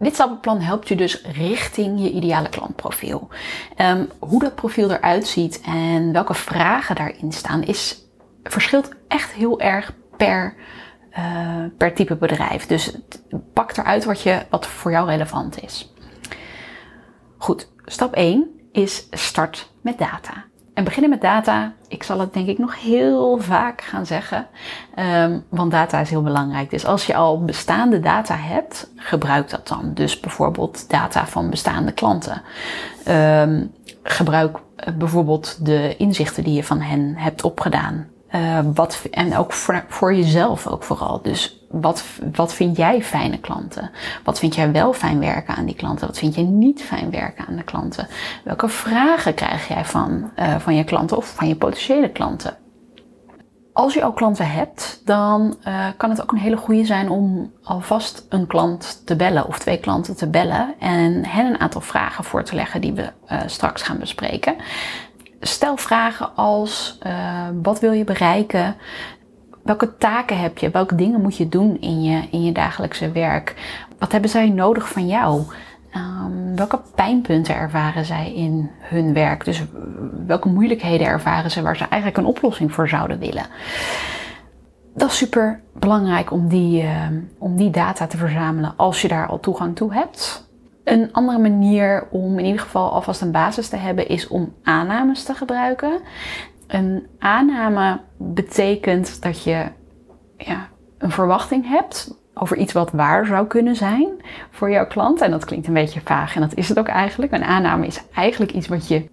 Dit 0.00 0.14
stappenplan 0.14 0.60
helpt 0.60 0.88
je 0.88 0.96
dus 0.96 1.22
richting 1.22 2.00
je 2.02 2.10
ideale 2.10 2.48
klantprofiel. 2.48 3.28
Um, 3.76 4.08
hoe 4.18 4.40
dat 4.40 4.54
profiel 4.54 4.90
eruit 4.90 5.26
ziet 5.26 5.60
en 5.60 6.12
welke 6.12 6.34
vragen 6.34 6.94
daarin 6.94 7.32
staan, 7.32 7.62
is, 7.62 8.04
verschilt 8.42 8.88
echt 9.08 9.32
heel 9.32 9.60
erg 9.60 9.92
per, 10.16 10.54
uh, 11.18 11.64
per 11.76 11.94
type 11.94 12.16
bedrijf. 12.16 12.66
Dus 12.66 12.96
pak 13.52 13.76
eruit 13.76 14.04
wat, 14.04 14.22
je, 14.22 14.42
wat 14.50 14.66
voor 14.66 14.90
jou 14.90 15.08
relevant 15.08 15.62
is. 15.62 15.94
Goed, 17.38 17.68
stap 17.84 18.14
1 18.14 18.68
is 18.72 19.06
start 19.10 19.70
met 19.80 19.98
data. 19.98 20.49
En 20.80 20.86
beginnen 20.86 21.10
met 21.10 21.20
data, 21.20 21.72
ik 21.88 22.02
zal 22.02 22.20
het 22.20 22.32
denk 22.32 22.48
ik 22.48 22.58
nog 22.58 22.80
heel 22.80 23.38
vaak 23.38 23.80
gaan 23.80 24.06
zeggen, 24.06 24.46
um, 24.98 25.44
want 25.48 25.70
data 25.70 26.00
is 26.00 26.10
heel 26.10 26.22
belangrijk. 26.22 26.70
Dus 26.70 26.86
als 26.86 27.06
je 27.06 27.14
al 27.14 27.44
bestaande 27.44 28.00
data 28.00 28.36
hebt, 28.36 28.90
gebruik 28.96 29.50
dat 29.50 29.68
dan. 29.68 29.94
Dus 29.94 30.20
bijvoorbeeld 30.20 30.90
data 30.90 31.26
van 31.26 31.50
bestaande 31.50 31.92
klanten. 31.92 32.42
Um, 33.08 33.72
gebruik 34.02 34.58
eh, 34.76 34.94
bijvoorbeeld 34.94 35.64
de 35.64 35.96
inzichten 35.96 36.44
die 36.44 36.54
je 36.54 36.64
van 36.64 36.80
hen 36.80 37.14
hebt 37.16 37.44
opgedaan. 37.44 38.06
Uh, 38.34 38.58
wat, 38.74 39.02
en 39.10 39.36
ook 39.36 39.52
voor, 39.52 39.84
voor 39.88 40.14
jezelf 40.14 40.66
ook 40.66 40.82
vooral. 40.82 41.22
Dus 41.22 41.59
wat, 41.70 42.04
wat 42.32 42.54
vind 42.54 42.76
jij 42.76 43.02
fijne 43.02 43.38
klanten? 43.38 43.90
Wat 44.24 44.38
vind 44.38 44.54
jij 44.54 44.72
wel 44.72 44.92
fijn 44.92 45.20
werken 45.20 45.54
aan 45.54 45.64
die 45.64 45.74
klanten? 45.74 46.06
Wat 46.06 46.18
vind 46.18 46.34
je 46.34 46.42
niet 46.42 46.82
fijn 46.82 47.10
werken 47.10 47.46
aan 47.46 47.56
de 47.56 47.62
klanten? 47.62 48.08
Welke 48.44 48.68
vragen 48.68 49.34
krijg 49.34 49.68
jij 49.68 49.84
van, 49.84 50.30
uh, 50.38 50.58
van 50.58 50.74
je 50.74 50.84
klanten 50.84 51.16
of 51.16 51.34
van 51.34 51.48
je 51.48 51.56
potentiële 51.56 52.10
klanten? 52.10 52.56
Als 53.72 53.94
je 53.94 54.02
al 54.02 54.12
klanten 54.12 54.50
hebt, 54.50 55.02
dan 55.04 55.56
uh, 55.64 55.86
kan 55.96 56.10
het 56.10 56.22
ook 56.22 56.32
een 56.32 56.38
hele 56.38 56.56
goede 56.56 56.84
zijn 56.84 57.08
om 57.08 57.52
alvast 57.62 58.26
een 58.28 58.46
klant 58.46 59.02
te 59.06 59.16
bellen 59.16 59.46
of 59.46 59.58
twee 59.58 59.78
klanten 59.78 60.16
te 60.16 60.28
bellen 60.28 60.74
en 60.78 61.26
hen 61.26 61.46
een 61.46 61.60
aantal 61.60 61.80
vragen 61.80 62.24
voor 62.24 62.42
te 62.42 62.54
leggen 62.54 62.80
die 62.80 62.92
we 62.92 63.12
uh, 63.32 63.40
straks 63.46 63.82
gaan 63.82 63.98
bespreken 63.98 64.54
stel 65.40 65.76
vragen 65.76 66.36
als 66.36 66.98
wat 67.62 67.80
wil 67.80 67.92
je 67.92 68.04
bereiken? 68.04 68.76
Welke 69.62 69.96
taken 69.96 70.40
heb 70.40 70.58
je? 70.58 70.70
Welke 70.70 70.94
dingen 70.94 71.20
moet 71.20 71.36
je 71.36 71.48
doen 71.48 71.80
in 71.80 72.02
je, 72.02 72.22
in 72.30 72.44
je 72.44 72.52
dagelijkse 72.52 73.12
werk? 73.12 73.54
Wat 73.98 74.12
hebben 74.12 74.30
zij 74.30 74.48
nodig 74.48 74.88
van 74.88 75.06
jou? 75.06 75.42
Um, 75.96 76.56
welke 76.56 76.80
pijnpunten 76.94 77.54
ervaren 77.54 78.04
zij 78.04 78.34
in 78.34 78.70
hun 78.78 79.12
werk? 79.12 79.44
Dus 79.44 79.64
welke 80.26 80.48
moeilijkheden 80.48 81.06
ervaren 81.06 81.50
ze 81.50 81.62
waar 81.62 81.76
ze 81.76 81.84
eigenlijk 81.84 82.16
een 82.16 82.34
oplossing 82.34 82.72
voor 82.72 82.88
zouden 82.88 83.18
willen? 83.18 83.46
Dat 84.94 85.10
is 85.10 85.16
super 85.16 85.60
belangrijk 85.72 86.30
om 86.30 86.48
die, 86.48 86.82
uh, 86.82 87.06
om 87.38 87.56
die 87.56 87.70
data 87.70 88.06
te 88.06 88.16
verzamelen 88.16 88.74
als 88.76 89.02
je 89.02 89.08
daar 89.08 89.26
al 89.26 89.40
toegang 89.40 89.76
toe 89.76 89.94
hebt. 89.94 90.48
Een 90.84 91.12
andere 91.12 91.38
manier 91.38 92.06
om 92.10 92.38
in 92.38 92.44
ieder 92.44 92.60
geval 92.60 92.92
alvast 92.92 93.20
een 93.20 93.32
basis 93.32 93.68
te 93.68 93.76
hebben 93.76 94.08
is 94.08 94.28
om 94.28 94.52
aannames 94.62 95.24
te 95.24 95.34
gebruiken. 95.34 96.00
Een 96.70 97.06
aanname 97.18 98.00
betekent 98.16 99.22
dat 99.22 99.42
je 99.42 99.66
ja, 100.36 100.68
een 100.98 101.10
verwachting 101.10 101.68
hebt 101.68 102.18
over 102.34 102.56
iets 102.56 102.72
wat 102.72 102.90
waar 102.90 103.26
zou 103.26 103.46
kunnen 103.46 103.76
zijn 103.76 104.08
voor 104.50 104.70
jouw 104.70 104.86
klant. 104.86 105.20
En 105.20 105.30
dat 105.30 105.44
klinkt 105.44 105.66
een 105.66 105.72
beetje 105.72 106.00
vaag 106.04 106.34
en 106.34 106.40
dat 106.40 106.54
is 106.54 106.68
het 106.68 106.78
ook 106.78 106.88
eigenlijk. 106.88 107.32
Een 107.32 107.44
aanname 107.44 107.86
is 107.86 108.02
eigenlijk 108.14 108.52
iets 108.52 108.68
wat 108.68 108.88
je, 108.88 109.04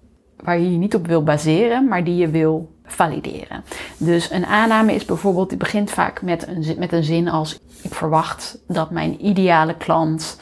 waar 0.44 0.60
je 0.60 0.72
je 0.72 0.78
niet 0.78 0.96
op 0.96 1.08
wil 1.08 1.24
baseren, 1.24 1.88
maar 1.88 2.04
die 2.04 2.16
je 2.16 2.30
wil 2.30 2.76
valideren. 2.86 3.64
Dus 3.98 4.32
een 4.32 4.46
aanname 4.46 4.94
is 4.94 5.06
bijvoorbeeld, 5.06 5.50
die 5.50 5.58
begint 5.58 5.92
vaak 5.92 6.22
met 6.22 6.48
een, 6.48 6.76
met 6.78 6.92
een 6.92 7.04
zin 7.04 7.30
als 7.30 7.60
ik 7.82 7.94
verwacht 7.94 8.60
dat 8.68 8.92
mijn 8.92 9.26
ideale 9.26 9.76
klant 9.76 10.40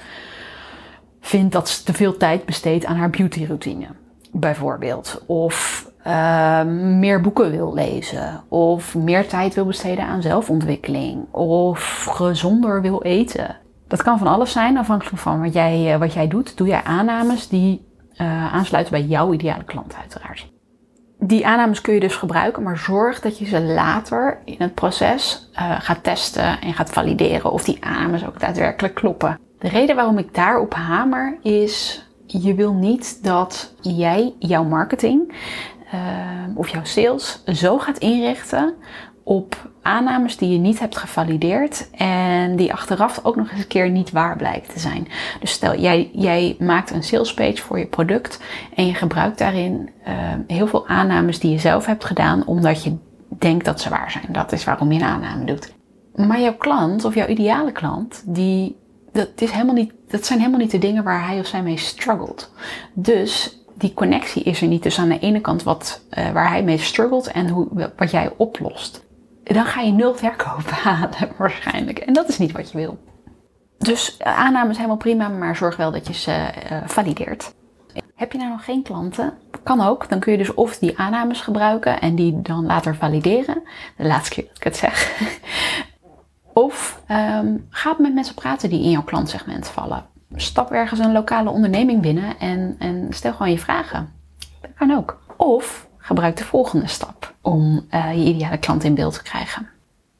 vindt 1.19 1.53
dat 1.53 1.69
ze 1.69 1.83
te 1.83 1.93
veel 1.93 2.17
tijd 2.17 2.45
besteedt 2.45 2.85
aan 2.85 2.95
haar 2.95 3.09
beautyroutine, 3.09 3.87
bijvoorbeeld. 4.31 5.23
Of 5.25 5.85
uh, 6.07 6.63
meer 6.99 7.21
boeken 7.21 7.51
wil 7.51 7.73
lezen. 7.73 8.43
Of 8.49 8.95
meer 8.95 9.27
tijd 9.27 9.53
wil 9.53 9.65
besteden 9.65 10.05
aan 10.05 10.21
zelfontwikkeling. 10.21 11.33
Of 11.33 12.05
gezonder 12.09 12.81
wil 12.81 13.01
eten. 13.01 13.57
Dat 13.87 14.03
kan 14.03 14.17
van 14.17 14.27
alles 14.27 14.51
zijn, 14.51 14.77
afhankelijk 14.77 15.17
van 15.17 15.41
wat 15.41 15.53
jij, 15.53 15.93
uh, 15.93 15.99
wat 15.99 16.13
jij 16.13 16.27
doet. 16.27 16.57
Doe 16.57 16.67
jij 16.67 16.83
aannames 16.83 17.47
die 17.47 17.85
uh, 18.17 18.53
aansluiten 18.53 18.93
bij 18.93 19.03
jouw 19.03 19.33
ideale 19.33 19.63
klant, 19.63 19.95
uiteraard. 20.01 20.53
Die 21.19 21.47
aannames 21.47 21.81
kun 21.81 21.93
je 21.93 21.99
dus 21.99 22.15
gebruiken, 22.15 22.63
maar 22.63 22.77
zorg 22.77 23.21
dat 23.21 23.37
je 23.37 23.45
ze 23.45 23.61
later 23.61 24.41
in 24.45 24.55
het 24.57 24.73
proces 24.73 25.49
uh, 25.53 25.75
gaat 25.79 26.03
testen 26.03 26.61
en 26.61 26.73
gaat 26.73 26.89
valideren 26.89 27.51
of 27.51 27.63
die 27.63 27.77
aannames 27.83 28.25
ook 28.25 28.39
daadwerkelijk 28.39 28.93
kloppen. 28.93 29.39
De 29.59 29.67
reden 29.67 29.95
waarom 29.95 30.17
ik 30.17 30.33
daarop 30.33 30.73
hamer 30.73 31.37
is, 31.41 32.05
je 32.25 32.53
wil 32.53 32.73
niet 32.73 33.23
dat 33.23 33.73
jij 33.81 34.33
jouw 34.39 34.63
marketing 34.63 35.33
of 36.55 36.69
jouw 36.69 36.83
sales 36.83 37.43
zo 37.45 37.77
gaat 37.79 37.97
inrichten 37.97 38.73
op 39.25 39.69
aannames 39.81 40.37
die 40.37 40.49
je 40.49 40.57
niet 40.57 40.79
hebt 40.79 40.97
gevalideerd 40.97 41.89
en 41.91 42.55
die 42.55 42.73
achteraf 42.73 43.19
ook 43.23 43.35
nog 43.35 43.51
eens 43.51 43.59
een 43.59 43.67
keer 43.67 43.89
niet 43.89 44.11
waar 44.11 44.37
blijken 44.37 44.73
te 44.73 44.79
zijn. 44.79 45.07
Dus 45.39 45.51
stel, 45.51 45.79
jij, 45.79 46.09
jij 46.13 46.55
maakt 46.59 46.91
een 46.91 47.03
salespage 47.03 47.61
voor 47.61 47.79
je 47.79 47.85
product 47.85 48.39
en 48.75 48.87
je 48.87 48.93
gebruikt 48.93 49.37
daarin 49.37 49.89
uh, 50.07 50.13
heel 50.47 50.67
veel 50.67 50.87
aannames 50.87 51.39
die 51.39 51.51
je 51.51 51.59
zelf 51.59 51.85
hebt 51.85 52.05
gedaan 52.05 52.45
omdat 52.45 52.83
je 52.83 52.95
denkt 53.29 53.65
dat 53.65 53.81
ze 53.81 53.89
waar 53.89 54.11
zijn. 54.11 54.25
Dat 54.29 54.51
is 54.51 54.63
waarom 54.63 54.91
je 54.91 54.99
een 54.99 55.05
aanname 55.05 55.45
doet. 55.45 55.73
Maar 56.15 56.39
jouw 56.39 56.55
klant 56.55 57.05
of 57.05 57.15
jouw 57.15 57.27
ideale 57.27 57.71
klant, 57.71 58.23
die, 58.25 58.75
dat, 59.11 59.29
is 59.35 59.51
helemaal 59.51 59.75
niet, 59.75 59.93
dat 60.07 60.25
zijn 60.25 60.39
helemaal 60.39 60.59
niet 60.59 60.71
de 60.71 60.77
dingen 60.77 61.03
waar 61.03 61.27
hij 61.27 61.39
of 61.39 61.45
zij 61.45 61.63
mee 61.63 61.77
struggelt. 61.77 62.51
Dus 62.93 63.59
die 63.77 63.93
connectie 63.93 64.43
is 64.43 64.61
er 64.61 64.67
niet. 64.67 64.83
Dus 64.83 64.99
aan 64.99 65.09
de 65.09 65.19
ene 65.19 65.41
kant 65.41 65.63
wat, 65.63 66.01
uh, 66.17 66.31
waar 66.31 66.49
hij 66.49 66.63
mee 66.63 66.77
struggelt 66.77 67.27
en 67.27 67.49
hoe, 67.49 67.91
wat 67.95 68.11
jij 68.11 68.31
oplost 68.37 69.05
dan 69.53 69.65
ga 69.65 69.81
je 69.81 69.91
nul 69.91 70.15
verkoop 70.15 70.69
halen 70.83 71.31
waarschijnlijk. 71.37 71.99
En 71.99 72.13
dat 72.13 72.27
is 72.27 72.37
niet 72.37 72.51
wat 72.51 72.71
je 72.71 72.77
wil. 72.77 72.97
Dus 73.77 74.17
eh, 74.17 74.37
aanname 74.37 74.69
is 74.69 74.75
helemaal 74.75 74.97
prima, 74.97 75.27
maar 75.27 75.55
zorg 75.55 75.75
wel 75.75 75.91
dat 75.91 76.07
je 76.07 76.13
ze 76.13 76.31
uh, 76.71 76.77
valideert. 76.85 77.53
Heb 78.15 78.31
je 78.31 78.37
nou 78.37 78.49
nog 78.49 78.63
geen 78.63 78.83
klanten? 78.83 79.33
Kan 79.63 79.81
ook. 79.81 80.09
Dan 80.09 80.19
kun 80.19 80.31
je 80.31 80.37
dus 80.37 80.53
of 80.53 80.77
die 80.77 80.97
aannames 80.97 81.41
gebruiken 81.41 82.01
en 82.01 82.15
die 82.15 82.41
dan 82.41 82.65
later 82.65 82.95
valideren. 82.95 83.63
De 83.97 84.05
laatste 84.05 84.33
keer 84.33 84.43
dat 84.43 84.57
ik 84.57 84.63
het 84.63 84.77
zeg. 84.77 85.21
of 86.53 87.01
um, 87.11 87.67
ga 87.69 87.95
met 87.97 88.13
mensen 88.13 88.35
praten 88.35 88.69
die 88.69 88.83
in 88.83 88.89
jouw 88.89 89.03
klantsegment 89.03 89.67
vallen. 89.67 90.05
Stap 90.35 90.71
ergens 90.71 90.99
een 90.99 91.11
lokale 91.11 91.49
onderneming 91.49 92.01
binnen 92.01 92.39
en, 92.39 92.75
en 92.79 93.07
stel 93.09 93.31
gewoon 93.31 93.51
je 93.51 93.59
vragen. 93.59 94.09
Dat 94.61 94.71
kan 94.75 94.91
ook. 94.91 95.23
Of 95.37 95.87
gebruik 95.97 96.37
de 96.37 96.43
volgende 96.43 96.87
stap 96.87 97.33
om 97.41 97.85
uh, 97.91 98.13
je 98.13 98.23
ideale 98.23 98.57
klant 98.57 98.83
in 98.83 98.95
beeld 98.95 99.13
te 99.13 99.23
krijgen. 99.23 99.69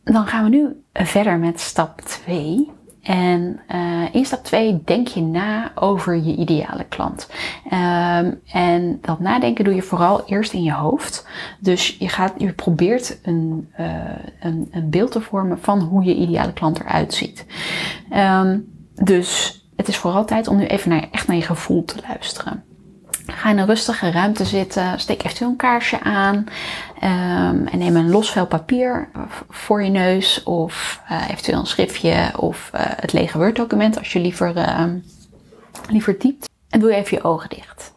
Dan 0.04 0.28
gaan 0.28 0.44
we 0.44 0.50
nu 0.50 0.84
verder 0.94 1.38
met 1.38 1.60
stap 1.60 2.02
2. 2.02 2.72
En 3.02 3.60
uh, 3.72 4.04
in 4.12 4.26
stap 4.26 4.44
2 4.44 4.82
denk 4.86 5.08
je 5.08 5.22
na 5.22 5.72
over 5.76 6.16
je 6.16 6.36
ideale 6.36 6.84
klant. 6.84 7.30
Um, 7.66 8.42
en 8.52 8.98
dat 9.02 9.20
nadenken 9.20 9.64
doe 9.64 9.76
je 9.76 9.82
vooral 9.82 10.26
eerst 10.26 10.54
in 10.54 10.64
je 10.64 10.74
hoofd. 10.74 11.28
Dus 11.60 11.98
je, 12.00 12.10
gaat, 12.10 12.34
je 12.38 12.54
probeert 12.54 13.20
een, 13.24 13.70
uh, 13.80 13.88
een, 14.40 14.68
een 14.72 14.90
beeld 14.90 15.12
te 15.12 15.22
vormen 15.22 15.60
van 15.60 15.80
hoe 15.80 16.04
je 16.04 16.16
ideale 16.16 16.54
klant 16.54 16.80
eruit 16.80 17.14
ziet. 17.14 17.46
Um, 18.14 18.74
dus 19.04 19.60
het 19.75 19.88
is 19.88 19.98
vooral 19.98 20.25
tijd 20.25 20.48
om 20.48 20.58
nu 20.58 20.65
even 20.65 20.89
naar, 20.89 21.08
echt 21.12 21.27
naar 21.27 21.36
je 21.36 21.41
gevoel 21.41 21.86
te 21.86 21.96
luisteren. 22.08 22.63
Ga 23.25 23.50
in 23.50 23.58
een 23.58 23.65
rustige 23.65 24.12
ruimte 24.12 24.46
zitten. 24.46 25.00
Steek 25.00 25.24
eventueel 25.24 25.50
een 25.50 25.55
kaarsje 25.55 26.01
aan. 26.01 26.36
Um, 26.36 27.67
en 27.67 27.77
neem 27.77 27.96
een 27.96 28.10
los 28.10 28.32
vel 28.32 28.48
papier 28.48 29.10
voor 29.50 29.84
je 29.84 29.89
neus. 29.89 30.44
Of 30.44 31.01
uh, 31.12 31.29
eventueel 31.29 31.60
een 31.60 31.65
schriftje. 31.65 32.32
Of 32.38 32.72
uh, 32.75 32.82
het 32.84 33.13
lege 33.13 33.38
Word-document 33.38 33.98
als 33.98 34.13
je 34.13 34.20
liever, 34.20 34.58
uh, 34.58 34.84
liever 35.89 36.17
typt. 36.17 36.50
En 36.70 36.79
doe 36.79 36.94
even 36.94 37.17
je 37.17 37.24
ogen 37.24 37.50
dicht. 37.50 37.94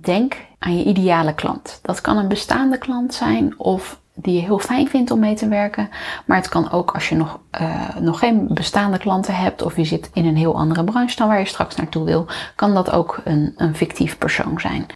Denk 0.00 0.36
aan 0.58 0.78
je 0.78 0.84
ideale 0.84 1.34
klant. 1.34 1.78
Dat 1.82 2.00
kan 2.00 2.16
een 2.16 2.28
bestaande 2.28 2.78
klant 2.78 3.14
zijn 3.14 3.58
of 3.58 4.00
die 4.14 4.34
je 4.34 4.40
heel 4.40 4.58
fijn 4.58 4.88
vindt 4.88 5.10
om 5.10 5.18
mee 5.18 5.34
te 5.34 5.48
werken. 5.48 5.88
Maar 6.26 6.36
het 6.36 6.48
kan 6.48 6.70
ook 6.70 6.90
als 6.90 7.08
je 7.08 7.16
nog, 7.16 7.38
uh, 7.60 7.96
nog 7.96 8.18
geen 8.18 8.46
bestaande 8.54 8.98
klanten 8.98 9.34
hebt 9.34 9.62
of 9.62 9.76
je 9.76 9.84
zit 9.84 10.10
in 10.12 10.26
een 10.26 10.36
heel 10.36 10.56
andere 10.56 10.84
branche 10.84 11.16
dan 11.16 11.28
waar 11.28 11.38
je 11.38 11.44
straks 11.44 11.76
naartoe 11.76 12.04
wil, 12.04 12.26
kan 12.56 12.74
dat 12.74 12.90
ook 12.90 13.20
een, 13.24 13.52
een 13.56 13.74
fictief 13.74 14.18
persoon 14.18 14.60
zijn. 14.60 14.86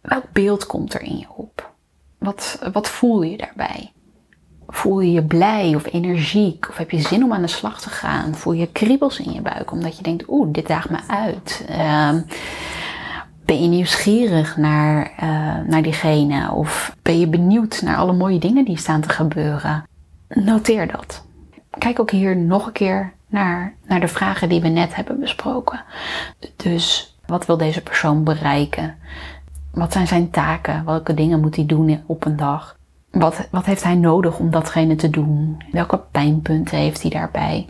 Welk 0.00 0.24
beeld 0.32 0.66
komt 0.66 0.94
er 0.94 1.02
in 1.02 1.18
je 1.18 1.26
op? 1.36 1.72
Wat, 2.18 2.58
wat 2.72 2.88
voel 2.88 3.22
je 3.22 3.36
daarbij? 3.36 3.92
Voel 4.66 5.00
je 5.00 5.12
je 5.12 5.24
blij 5.24 5.74
of 5.74 5.92
energiek? 5.92 6.68
Of 6.68 6.76
heb 6.76 6.90
je 6.90 7.00
zin 7.00 7.24
om 7.24 7.32
aan 7.32 7.42
de 7.42 7.48
slag 7.48 7.80
te 7.80 7.90
gaan? 7.90 8.34
Voel 8.34 8.52
je 8.52 8.66
kriebels 8.66 9.18
in 9.18 9.32
je 9.32 9.40
buik 9.40 9.72
omdat 9.72 9.96
je 9.96 10.02
denkt, 10.02 10.24
oeh, 10.28 10.48
dit 10.52 10.66
daagt 10.66 10.90
me 10.90 10.98
uit? 11.06 11.66
Uh, 11.70 12.20
ben 13.44 13.62
je 13.62 13.68
nieuwsgierig 13.68 14.56
naar, 14.56 15.12
uh, 15.22 15.68
naar 15.68 15.82
diegene? 15.82 16.50
Of 16.52 16.96
ben 17.02 17.18
je 17.18 17.28
benieuwd 17.28 17.82
naar 17.82 17.96
alle 17.96 18.12
mooie 18.12 18.38
dingen 18.38 18.64
die 18.64 18.78
staan 18.78 19.00
te 19.00 19.08
gebeuren? 19.08 19.86
Noteer 20.28 20.92
dat. 20.92 21.24
Kijk 21.78 22.00
ook 22.00 22.10
hier 22.10 22.36
nog 22.36 22.66
een 22.66 22.72
keer 22.72 23.12
naar, 23.26 23.74
naar 23.86 24.00
de 24.00 24.08
vragen 24.08 24.48
die 24.48 24.60
we 24.60 24.68
net 24.68 24.94
hebben 24.94 25.20
besproken. 25.20 25.84
Dus 26.56 27.16
wat 27.26 27.46
wil 27.46 27.56
deze 27.56 27.82
persoon 27.82 28.24
bereiken? 28.24 28.96
Wat 29.72 29.92
zijn 29.92 30.06
zijn 30.06 30.30
taken? 30.30 30.84
Welke 30.84 31.14
dingen 31.14 31.40
moet 31.40 31.56
hij 31.56 31.66
doen 31.66 32.02
op 32.06 32.24
een 32.24 32.36
dag? 32.36 32.76
Wat, 33.10 33.48
wat 33.50 33.64
heeft 33.64 33.82
hij 33.82 33.94
nodig 33.94 34.38
om 34.38 34.50
datgene 34.50 34.94
te 34.94 35.10
doen? 35.10 35.62
Welke 35.70 36.00
pijnpunten 36.10 36.78
heeft 36.78 37.02
hij 37.02 37.10
daarbij? 37.10 37.68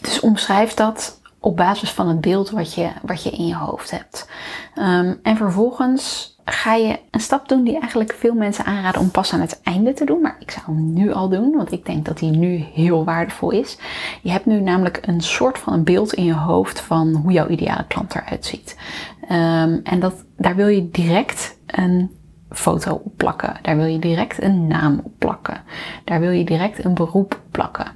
Dus 0.00 0.20
omschrijf 0.20 0.74
dat 0.74 1.19
op 1.40 1.56
basis 1.56 1.90
van 1.90 2.08
het 2.08 2.20
beeld 2.20 2.50
wat 2.50 2.74
je, 2.74 2.88
wat 3.02 3.22
je 3.22 3.30
in 3.30 3.46
je 3.46 3.56
hoofd 3.56 3.90
hebt. 3.90 4.28
Um, 4.76 5.18
en 5.22 5.36
vervolgens 5.36 6.34
ga 6.44 6.74
je 6.74 6.98
een 7.10 7.20
stap 7.20 7.48
doen 7.48 7.64
die 7.64 7.78
eigenlijk 7.78 8.12
veel 8.12 8.34
mensen 8.34 8.64
aanraden 8.64 9.00
om 9.00 9.10
pas 9.10 9.32
aan 9.32 9.40
het 9.40 9.60
einde 9.62 9.92
te 9.92 10.04
doen. 10.04 10.20
Maar 10.20 10.36
ik 10.38 10.50
zou 10.50 10.66
hem 10.66 10.92
nu 10.92 11.12
al 11.12 11.28
doen, 11.28 11.52
want 11.56 11.72
ik 11.72 11.86
denk 11.86 12.04
dat 12.04 12.18
die 12.18 12.30
nu 12.30 12.64
heel 12.74 13.04
waardevol 13.04 13.50
is. 13.50 13.78
Je 14.22 14.30
hebt 14.30 14.46
nu 14.46 14.60
namelijk 14.60 14.98
een 15.02 15.20
soort 15.20 15.58
van 15.58 15.72
een 15.72 15.84
beeld 15.84 16.12
in 16.12 16.24
je 16.24 16.34
hoofd 16.34 16.80
van 16.80 17.14
hoe 17.14 17.32
jouw 17.32 17.48
ideale 17.48 17.84
klant 17.86 18.14
eruit 18.14 18.44
ziet. 18.44 18.76
Um, 19.22 19.80
en 19.84 20.00
dat, 20.00 20.14
daar 20.36 20.56
wil 20.56 20.68
je 20.68 20.90
direct 20.90 21.58
een 21.66 22.10
foto 22.50 23.00
op 23.04 23.12
plakken. 23.16 23.56
Daar 23.62 23.76
wil 23.76 23.84
je 23.84 23.98
direct 23.98 24.42
een 24.42 24.66
naam 24.66 25.00
op 25.04 25.12
plakken. 25.18 25.62
Daar 26.04 26.20
wil 26.20 26.30
je 26.30 26.44
direct 26.44 26.84
een 26.84 26.94
beroep 26.94 27.34
op 27.34 27.42
plakken. 27.50 27.86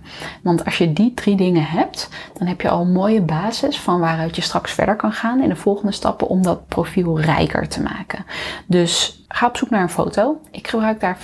Want 0.42 0.64
als 0.64 0.78
je 0.78 0.92
die 0.92 1.14
drie 1.14 1.36
dingen 1.36 1.66
hebt, 1.66 2.08
dan 2.38 2.46
heb 2.46 2.60
je 2.60 2.68
al 2.68 2.80
een 2.80 2.92
mooie 2.92 3.22
basis 3.22 3.78
van 3.78 4.00
waaruit 4.00 4.36
je 4.36 4.42
straks 4.42 4.72
verder 4.72 4.96
kan 4.96 5.12
gaan 5.12 5.42
in 5.42 5.48
de 5.48 5.56
volgende 5.56 5.92
stappen 5.92 6.28
om 6.28 6.42
dat 6.42 6.68
profiel 6.68 7.20
rijker 7.20 7.68
te 7.68 7.82
maken. 7.82 8.24
Dus 8.66 9.24
ga 9.28 9.46
op 9.46 9.56
zoek 9.56 9.70
naar 9.70 9.82
een 9.82 9.88
foto. 9.88 10.40
Ik 10.50 10.68
gebruik 10.68 11.00
daar 11.00 11.18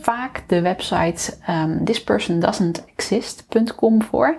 vaak 0.00 0.42
de 0.46 0.60
website 0.60 1.34
um, 1.50 1.84
thispersondoesn'texist.com 1.84 4.02
voor. 4.02 4.36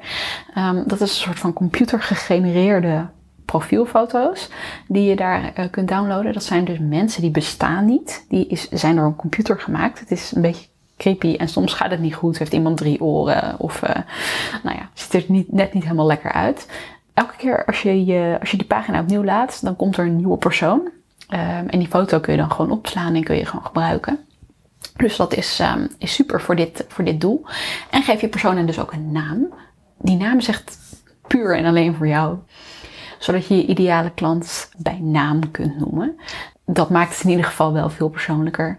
Um, 0.57 0.83
dat 0.85 1.01
is 1.01 1.09
een 1.09 1.15
soort 1.15 1.39
van 1.39 1.53
computergegenereerde 1.53 3.07
profielfoto's 3.47 4.49
die 4.87 5.03
je 5.09 5.15
daar 5.15 5.41
uh, 5.59 5.65
kunt 5.71 5.87
downloaden. 5.87 6.33
Dat 6.33 6.43
zijn 6.43 6.65
dus 6.65 6.77
mensen 6.79 7.21
die 7.21 7.31
bestaan 7.31 7.85
niet. 7.85 8.25
Die 8.29 8.47
is, 8.47 8.69
zijn 8.69 8.95
door 8.95 9.05
een 9.05 9.15
computer 9.15 9.59
gemaakt. 9.59 9.99
Het 9.99 10.11
is 10.11 10.31
een 10.35 10.41
beetje 10.41 10.67
creepy 10.97 11.35
en 11.35 11.47
soms 11.47 11.73
gaat 11.73 11.91
het 11.91 11.99
niet 11.99 12.15
goed. 12.15 12.37
Heeft 12.37 12.53
iemand 12.53 12.77
drie 12.77 13.01
oren 13.01 13.59
of 13.59 13.83
uh, 13.83 13.89
nou 14.63 14.77
ja, 14.77 14.89
ziet 14.93 15.13
er 15.13 15.23
niet, 15.27 15.51
net 15.51 15.73
niet 15.73 15.83
helemaal 15.83 16.05
lekker 16.05 16.31
uit. 16.31 16.67
Elke 17.13 17.35
keer 17.37 17.65
als 17.65 17.81
je, 17.81 18.05
je, 18.05 18.37
als 18.39 18.51
je 18.51 18.57
die 18.57 18.67
pagina 18.67 18.99
opnieuw 18.99 19.23
laat, 19.23 19.63
dan 19.63 19.75
komt 19.75 19.97
er 19.97 20.05
een 20.05 20.15
nieuwe 20.15 20.37
persoon. 20.37 20.79
Um, 21.29 21.67
en 21.67 21.79
die 21.79 21.87
foto 21.87 22.19
kun 22.19 22.33
je 22.33 22.39
dan 22.39 22.51
gewoon 22.51 22.71
opslaan 22.71 23.15
en 23.15 23.23
kun 23.23 23.35
je 23.35 23.45
gewoon 23.45 23.65
gebruiken. 23.65 24.19
Dus 24.95 25.15
dat 25.15 25.33
is, 25.33 25.59
um, 25.59 25.87
is 25.97 26.13
super 26.13 26.41
voor 26.41 26.55
dit, 26.55 26.85
voor 26.87 27.03
dit 27.03 27.21
doel. 27.21 27.45
En 27.89 28.03
geef 28.03 28.21
je 28.21 28.27
persoon 28.27 28.65
dus 28.65 28.79
ook 28.79 28.91
een 28.91 29.11
naam. 29.11 29.53
Die 29.97 30.17
naam 30.17 30.41
zegt 30.41 30.77
puur 31.27 31.57
en 31.57 31.65
alleen 31.65 31.95
voor 31.95 32.07
jou 32.07 32.37
zodat 33.19 33.47
je 33.47 33.55
je 33.55 33.65
ideale 33.65 34.11
klant 34.11 34.69
bij 34.77 34.99
naam 35.01 35.51
kunt 35.51 35.79
noemen. 35.79 36.19
Dat 36.65 36.89
maakt 36.89 37.13
het 37.13 37.23
in 37.23 37.29
ieder 37.29 37.45
geval 37.45 37.73
wel 37.73 37.89
veel 37.89 38.09
persoonlijker. 38.09 38.77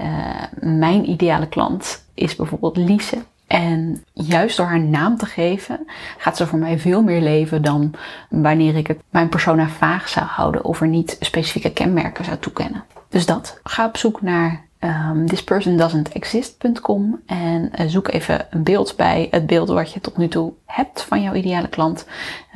Uh, 0.00 0.42
mijn 0.60 1.10
ideale 1.10 1.48
klant 1.48 2.04
is 2.14 2.36
bijvoorbeeld 2.36 2.76
Lise. 2.76 3.18
En 3.46 4.04
juist 4.12 4.56
door 4.56 4.66
haar 4.66 4.80
naam 4.80 5.16
te 5.16 5.26
geven, 5.26 5.86
gaat 6.18 6.36
ze 6.36 6.46
voor 6.46 6.58
mij 6.58 6.78
veel 6.78 7.02
meer 7.02 7.20
leven 7.20 7.62
dan 7.62 7.94
wanneer 8.28 8.76
ik 8.76 8.86
het 8.86 9.02
mijn 9.10 9.28
persona 9.28 9.68
vaag 9.68 10.08
zou 10.08 10.26
houden 10.26 10.64
of 10.64 10.80
er 10.80 10.88
niet 10.88 11.16
specifieke 11.20 11.72
kenmerken 11.72 12.24
zou 12.24 12.38
toekennen. 12.38 12.84
Dus 13.08 13.26
dat. 13.26 13.60
Ga 13.62 13.86
op 13.86 13.96
zoek 13.96 14.22
naar 14.22 14.65
um, 14.80 15.26
thispersondoesn'texist.com 15.26 17.22
en 17.26 17.70
uh, 17.80 17.86
zoek 17.86 18.08
even 18.08 18.46
een 18.50 18.62
beeld 18.62 18.96
bij 18.96 19.28
het 19.30 19.46
beeld 19.46 19.68
wat 19.68 19.92
je 19.92 20.00
tot 20.00 20.16
nu 20.16 20.28
toe 20.28 20.52
hebt 20.66 21.02
van 21.02 21.22
jouw 21.22 21.34
ideale 21.34 21.68
klant 21.68 22.06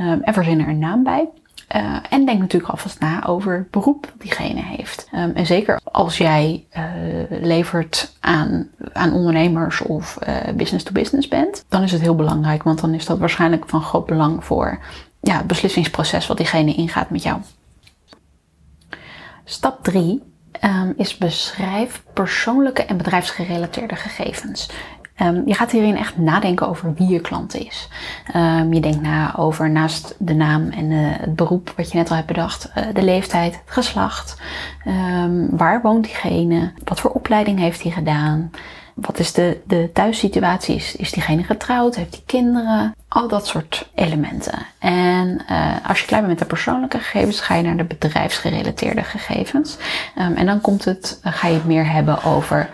um, 0.00 0.20
en 0.22 0.34
verzin 0.34 0.60
er 0.60 0.68
een 0.68 0.78
naam 0.78 1.02
bij. 1.02 1.28
Uh, 1.76 1.96
en 2.10 2.24
denk 2.24 2.38
natuurlijk 2.38 2.72
alvast 2.72 3.00
na 3.00 3.26
over 3.26 3.56
het 3.56 3.70
beroep 3.70 4.02
dat 4.02 4.20
diegene 4.20 4.62
heeft. 4.62 5.08
Um, 5.14 5.30
en 5.34 5.46
zeker 5.46 5.80
als 5.84 6.18
jij 6.18 6.64
uh, 6.76 6.82
levert 7.40 8.16
aan, 8.20 8.68
aan 8.92 9.12
ondernemers 9.12 9.80
of 9.80 10.18
business 10.54 10.84
to 10.84 10.92
business 10.92 11.28
bent, 11.28 11.64
dan 11.68 11.82
is 11.82 11.92
het 11.92 12.00
heel 12.00 12.14
belangrijk, 12.14 12.62
want 12.62 12.80
dan 12.80 12.94
is 12.94 13.06
dat 13.06 13.18
waarschijnlijk 13.18 13.68
van 13.68 13.82
groot 13.82 14.06
belang 14.06 14.44
voor 14.44 14.78
ja, 15.20 15.36
het 15.36 15.46
beslissingsproces 15.46 16.26
wat 16.26 16.36
diegene 16.36 16.74
ingaat 16.74 17.10
met 17.10 17.22
jou. 17.22 17.40
Stap 19.44 19.82
3 19.84 20.22
um, 20.64 20.92
is 20.96 21.18
beschrijf 21.18 22.02
persoonlijke 22.12 22.84
en 22.84 22.96
bedrijfsgerelateerde 22.96 23.96
gegevens. 23.96 24.70
Um, 25.22 25.42
je 25.46 25.54
gaat 25.54 25.70
hierin 25.70 25.96
echt 25.96 26.18
nadenken 26.18 26.68
over 26.68 26.94
wie 26.94 27.08
je 27.08 27.20
klant 27.20 27.54
is. 27.54 27.88
Um, 28.36 28.72
je 28.72 28.80
denkt 28.80 29.00
na 29.00 29.36
over 29.36 29.70
naast 29.70 30.14
de 30.18 30.34
naam 30.34 30.68
en 30.70 30.90
uh, 30.90 30.98
het 31.02 31.36
beroep 31.36 31.72
wat 31.76 31.90
je 31.90 31.98
net 31.98 32.10
al 32.10 32.16
hebt 32.16 32.28
bedacht, 32.28 32.70
uh, 32.76 32.84
de 32.94 33.02
leeftijd, 33.02 33.52
het 33.52 33.62
geslacht, 33.64 34.40
waar 35.50 35.82
woont 35.82 36.04
diegene, 36.04 36.72
wat 36.84 37.00
voor 37.00 37.10
opleiding 37.10 37.58
heeft 37.58 37.82
hij 37.82 37.92
gedaan, 37.92 38.50
wat 39.00 39.18
is 39.18 39.32
de, 39.32 39.60
de 39.66 39.90
thuissituatie? 39.92 40.74
Is, 40.74 40.96
is 40.96 41.12
diegene 41.12 41.42
getrouwd? 41.42 41.94
Heeft 41.94 42.14
hij 42.14 42.22
kinderen? 42.26 42.94
Al 43.08 43.28
dat 43.28 43.46
soort 43.46 43.88
elementen. 43.94 44.66
En 44.78 45.42
uh, 45.50 45.72
als 45.86 46.00
je 46.00 46.06
klaar 46.06 46.20
bent 46.20 46.32
met 46.32 46.38
de 46.38 46.54
persoonlijke 46.54 46.98
gegevens, 46.98 47.40
ga 47.40 47.54
je 47.54 47.62
naar 47.62 47.76
de 47.76 47.84
bedrijfsgerelateerde 47.84 49.02
gegevens. 49.02 49.76
Um, 50.18 50.34
en 50.34 50.46
dan 50.46 50.60
komt 50.60 50.84
het, 50.84 51.18
ga 51.22 51.48
je 51.48 51.54
het 51.54 51.66
meer 51.66 51.92
hebben 51.92 52.24
over 52.24 52.70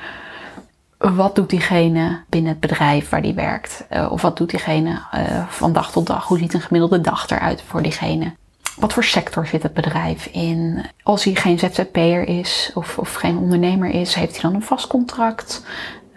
wat 0.98 1.34
doet 1.34 1.50
diegene 1.50 2.20
binnen 2.28 2.50
het 2.50 2.60
bedrijf 2.60 3.08
waar 3.08 3.22
die 3.22 3.34
werkt? 3.34 3.84
Uh, 3.90 4.12
of 4.12 4.22
wat 4.22 4.36
doet 4.36 4.50
diegene 4.50 5.02
van 5.48 5.72
dag 5.72 5.92
tot 5.92 6.06
dag? 6.06 6.24
Hoe 6.24 6.38
ziet 6.38 6.54
een 6.54 6.60
gemiddelde 6.60 7.00
dag 7.00 7.30
eruit 7.30 7.62
voor 7.66 7.82
diegene? 7.82 8.34
Wat 8.76 8.92
voor 8.92 9.04
sector 9.04 9.46
zit 9.46 9.62
het 9.62 9.74
bedrijf 9.74 10.26
in? 10.26 10.84
Als 11.02 11.24
hij 11.24 11.34
geen 11.34 11.58
ZZP'er 11.58 12.28
is 12.28 12.70
of, 12.74 12.98
of 12.98 13.14
geen 13.14 13.38
ondernemer 13.38 13.90
is, 13.90 14.14
heeft 14.14 14.32
hij 14.32 14.40
dan 14.42 14.54
een 14.54 14.62
vast 14.62 14.86
contract? 14.86 15.62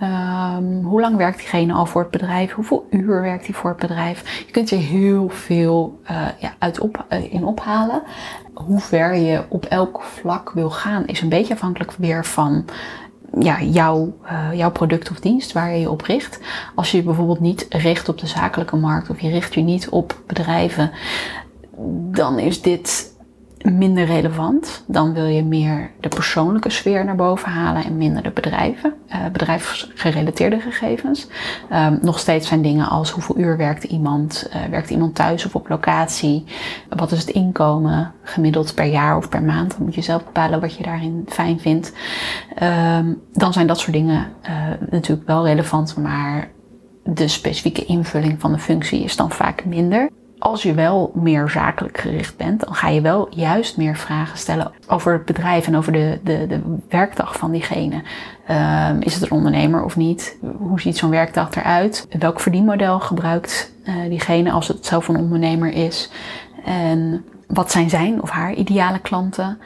Um, 0.02 0.84
hoe 0.84 1.02
lang 1.02 1.16
werkt 1.16 1.38
diegene 1.38 1.74
al 1.74 1.86
voor 1.86 2.02
het 2.02 2.12
bedrijf? 2.12 2.52
Hoeveel 2.52 2.88
uur 2.90 3.22
werkt 3.22 3.46
hij 3.46 3.56
voor 3.56 3.70
het 3.70 3.80
bedrijf? 3.80 4.40
Je 4.46 4.52
kunt 4.52 4.72
er 4.72 4.78
heel 4.78 5.30
veel 5.30 6.00
uh, 6.12 6.28
ja, 6.40 6.54
uit 6.60 6.80
op, 6.80 7.06
uh, 7.10 7.34
in 7.34 7.46
ophalen. 7.46 8.02
Hoe 8.54 8.80
ver 8.80 9.16
je 9.16 9.44
op 9.50 9.66
elk 9.66 10.04
vlak 10.04 10.52
wil 10.52 10.70
gaan, 10.70 11.06
is 11.08 11.22
een 11.22 11.30
beetje 11.30 11.54
afhankelijk 11.54 11.92
weer 11.92 12.26
van 12.26 12.66
ja, 13.40 13.62
jouw, 13.62 14.18
uh, 14.26 14.54
jouw 14.54 14.72
product 14.72 15.12
of 15.12 15.20
dienst 15.20 15.52
waar 15.52 15.72
je 15.72 15.80
je 15.80 15.90
op 15.90 16.02
richt. 16.02 16.40
Als 16.76 16.92
je 16.92 16.98
je 16.98 17.04
bijvoorbeeld 17.04 17.40
niet 17.40 17.66
richt 17.70 18.10
op 18.10 18.18
de 18.18 18.28
zakelijke 18.28 18.76
markt 18.76 19.10
of 19.10 19.20
je 19.20 19.30
richt 19.30 19.54
je 19.54 19.62
niet 19.62 19.90
op 19.90 20.22
bedrijven, 20.26 20.92
dan 22.12 22.40
is 22.40 22.62
dit 22.62 23.09
minder 23.72 24.06
relevant. 24.06 24.84
Dan 24.88 25.14
wil 25.14 25.26
je 25.26 25.44
meer 25.44 25.92
de 26.00 26.10
persoonlijke 26.10 26.70
sfeer 26.70 27.06
naar 27.06 27.16
boven 27.16 27.50
halen 27.50 27.84
en 27.84 27.98
minder 27.98 28.24
de 28.24 28.32
bedrijven, 28.32 28.94
uh, 29.10 29.16
bedrijfsgerelateerde 29.32 30.60
gegevens. 30.60 31.28
Um, 31.74 32.00
nog 32.02 32.20
steeds 32.20 32.48
zijn 32.48 32.62
dingen 32.62 32.88
als 32.90 33.12
hoeveel 33.12 33.38
uur 33.38 33.58
werkt 33.58 33.84
iemand, 33.84 34.50
uh, 34.50 34.64
werkt 34.70 34.90
iemand 34.90 35.16
thuis 35.16 35.46
of 35.46 35.56
op 35.56 35.70
locatie, 35.70 36.44
wat 36.90 37.12
is 37.12 37.20
het 37.20 37.30
inkomen 37.30 38.12
gemiddeld 38.24 38.76
per 38.76 38.86
jaar 38.86 39.18
of 39.18 39.30
per 39.30 39.44
maand. 39.44 39.72
Dan 39.72 39.86
moet 39.86 39.96
je 39.96 40.02
zelf 40.02 40.26
bepalen 40.26 40.60
wat 40.60 40.76
je 40.76 40.84
daarin 40.84 41.26
fijn 41.28 41.60
vindt. 41.60 41.94
Um, 42.64 43.22
dan 43.32 43.54
zijn 43.54 43.68
dat 43.68 43.80
soort 43.80 43.94
dingen 43.94 44.28
uh, 44.44 44.90
natuurlijk 44.90 45.28
wel 45.28 45.46
relevant, 45.46 45.98
maar 45.98 46.50
de 47.04 47.28
specifieke 47.28 47.86
invulling 47.86 48.40
van 48.40 48.52
de 48.52 48.60
functie 48.60 49.04
is 49.04 49.16
dan 49.16 49.32
vaak 49.32 49.66
minder 49.66 50.10
als 50.40 50.64
je 50.64 50.74
wel 50.74 51.12
meer 51.14 51.50
zakelijk 51.50 51.98
gericht 51.98 52.38
bent, 52.38 52.60
dan 52.60 52.76
ga 52.76 52.88
je 52.88 53.02
wel 53.02 53.28
juist 53.30 53.78
meer 53.78 53.96
vragen 53.96 54.38
stellen 54.38 54.72
over 54.88 55.14
het 55.14 55.26
bedrijf 55.26 55.68
en 55.68 55.76
over 55.76 55.92
de, 55.92 56.20
de, 56.24 56.48
de 56.48 56.62
werkdag 56.90 57.38
van 57.38 57.52
diegene. 57.52 58.02
Um, 58.50 59.02
is 59.02 59.14
het 59.14 59.24
een 59.24 59.32
ondernemer 59.32 59.84
of 59.84 59.96
niet? 59.96 60.38
Hoe 60.58 60.82
ziet 60.82 60.98
zo'n 60.98 61.10
werkdag 61.10 61.56
eruit? 61.56 62.08
Welk 62.20 62.40
verdienmodel 62.40 63.00
gebruikt 63.00 63.74
uh, 63.84 63.96
diegene 64.10 64.52
als 64.52 64.68
het 64.68 64.86
zelf 64.86 65.08
een 65.08 65.18
ondernemer 65.18 65.72
is? 65.72 66.10
En 66.66 67.26
wat 67.48 67.72
zijn 67.72 67.90
zijn 67.90 68.22
of 68.22 68.30
haar 68.30 68.54
ideale 68.54 69.00
klanten? 69.00 69.60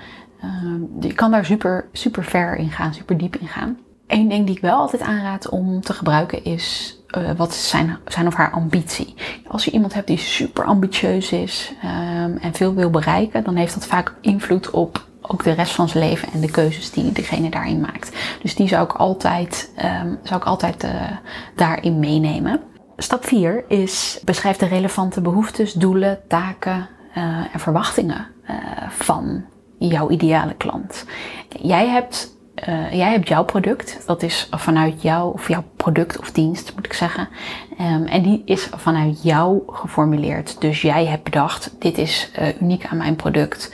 Um, 0.44 0.90
je 1.00 1.14
kan 1.14 1.32
daar 1.32 1.46
super, 1.46 1.86
super 1.92 2.24
ver 2.24 2.56
in 2.56 2.72
gaan, 2.72 2.94
super 2.94 3.18
diep 3.18 3.36
in 3.36 3.48
gaan. 3.48 3.78
Eén 4.08 4.30
ding 4.30 4.46
die 4.46 4.56
ik 4.56 4.62
wel 4.62 4.78
altijd 4.78 5.02
aanraad 5.02 5.50
om 5.50 5.82
te 5.82 5.94
gebruiken 5.94 6.44
is 6.44 6.98
uh, 7.18 7.32
wat 7.38 7.50
is 7.50 7.70
zijn, 7.70 7.98
zijn 8.08 8.28
of 8.28 8.34
haar 8.34 8.52
ambitie. 8.52 9.14
Als 9.48 9.66
je 9.66 9.72
iemand 9.72 9.94
hebt 9.94 10.08
die 10.08 10.18
super 10.18 10.66
ambitieus 10.66 11.32
is 11.32 11.74
um, 11.84 12.38
en 12.38 12.54
veel 12.54 12.74
wil 12.74 12.90
bereiken, 12.90 13.44
dan 13.44 13.56
heeft 13.56 13.74
dat 13.74 13.86
vaak 13.86 14.14
invloed 14.22 14.70
op 14.70 15.06
ook 15.22 15.44
de 15.44 15.52
rest 15.52 15.74
van 15.74 15.90
zijn 15.90 16.04
leven 16.04 16.28
en 16.34 16.40
de 16.40 16.52
keuzes 16.52 16.92
die 16.92 17.12
degene 17.12 17.50
daarin 17.50 17.80
maakt. 17.80 18.18
Dus 18.42 18.56
die 18.56 18.68
zou 18.68 18.84
ik 18.84 18.94
altijd, 18.94 19.72
um, 20.02 20.20
zou 20.24 20.40
ik 20.40 20.48
altijd 20.48 20.84
uh, 20.84 20.92
daarin 21.56 22.00
meenemen. 22.00 22.62
Stap 22.98 23.26
4 23.26 23.64
is 23.68 24.20
beschrijf 24.26 24.58
de 24.58 24.66
relevante 24.66 25.22
behoeftes, 25.22 25.74
doelen, 25.74 26.20
taken 26.28 26.90
uh, 27.18 27.24
en 27.54 27.60
verwachtingen 27.60 28.28
van 28.90 29.46
jouw 29.78 30.10
ideale 30.10 30.54
klant. 30.54 31.06
Jij 31.50 31.88
hebt 31.88 32.34
uh, 32.56 32.94
jij 32.94 33.12
hebt 33.12 33.28
jouw 33.28 33.44
product. 33.44 34.04
Dat 34.06 34.24
is 34.24 34.48
vanuit 34.52 35.02
jou, 35.02 35.34
of 35.34 35.48
jouw 35.48 35.64
product 35.76 36.20
of 36.20 36.32
dienst 36.32 36.76
moet 36.76 36.86
ik 36.86 36.94
zeggen. 36.94 37.28
Um, 37.80 38.06
en 38.06 38.22
die 38.22 38.42
is 38.46 38.70
vanuit 38.76 39.24
jou 39.24 39.62
geformuleerd. 39.68 40.62
Dus 40.62 40.82
jij 40.82 41.06
hebt 41.06 41.24
bedacht, 41.24 41.76
dit 41.80 41.98
is 41.98 42.32
uh, 42.40 42.62
uniek 42.62 42.86
aan 42.86 42.98
mijn 42.98 43.16
product. 43.16 43.74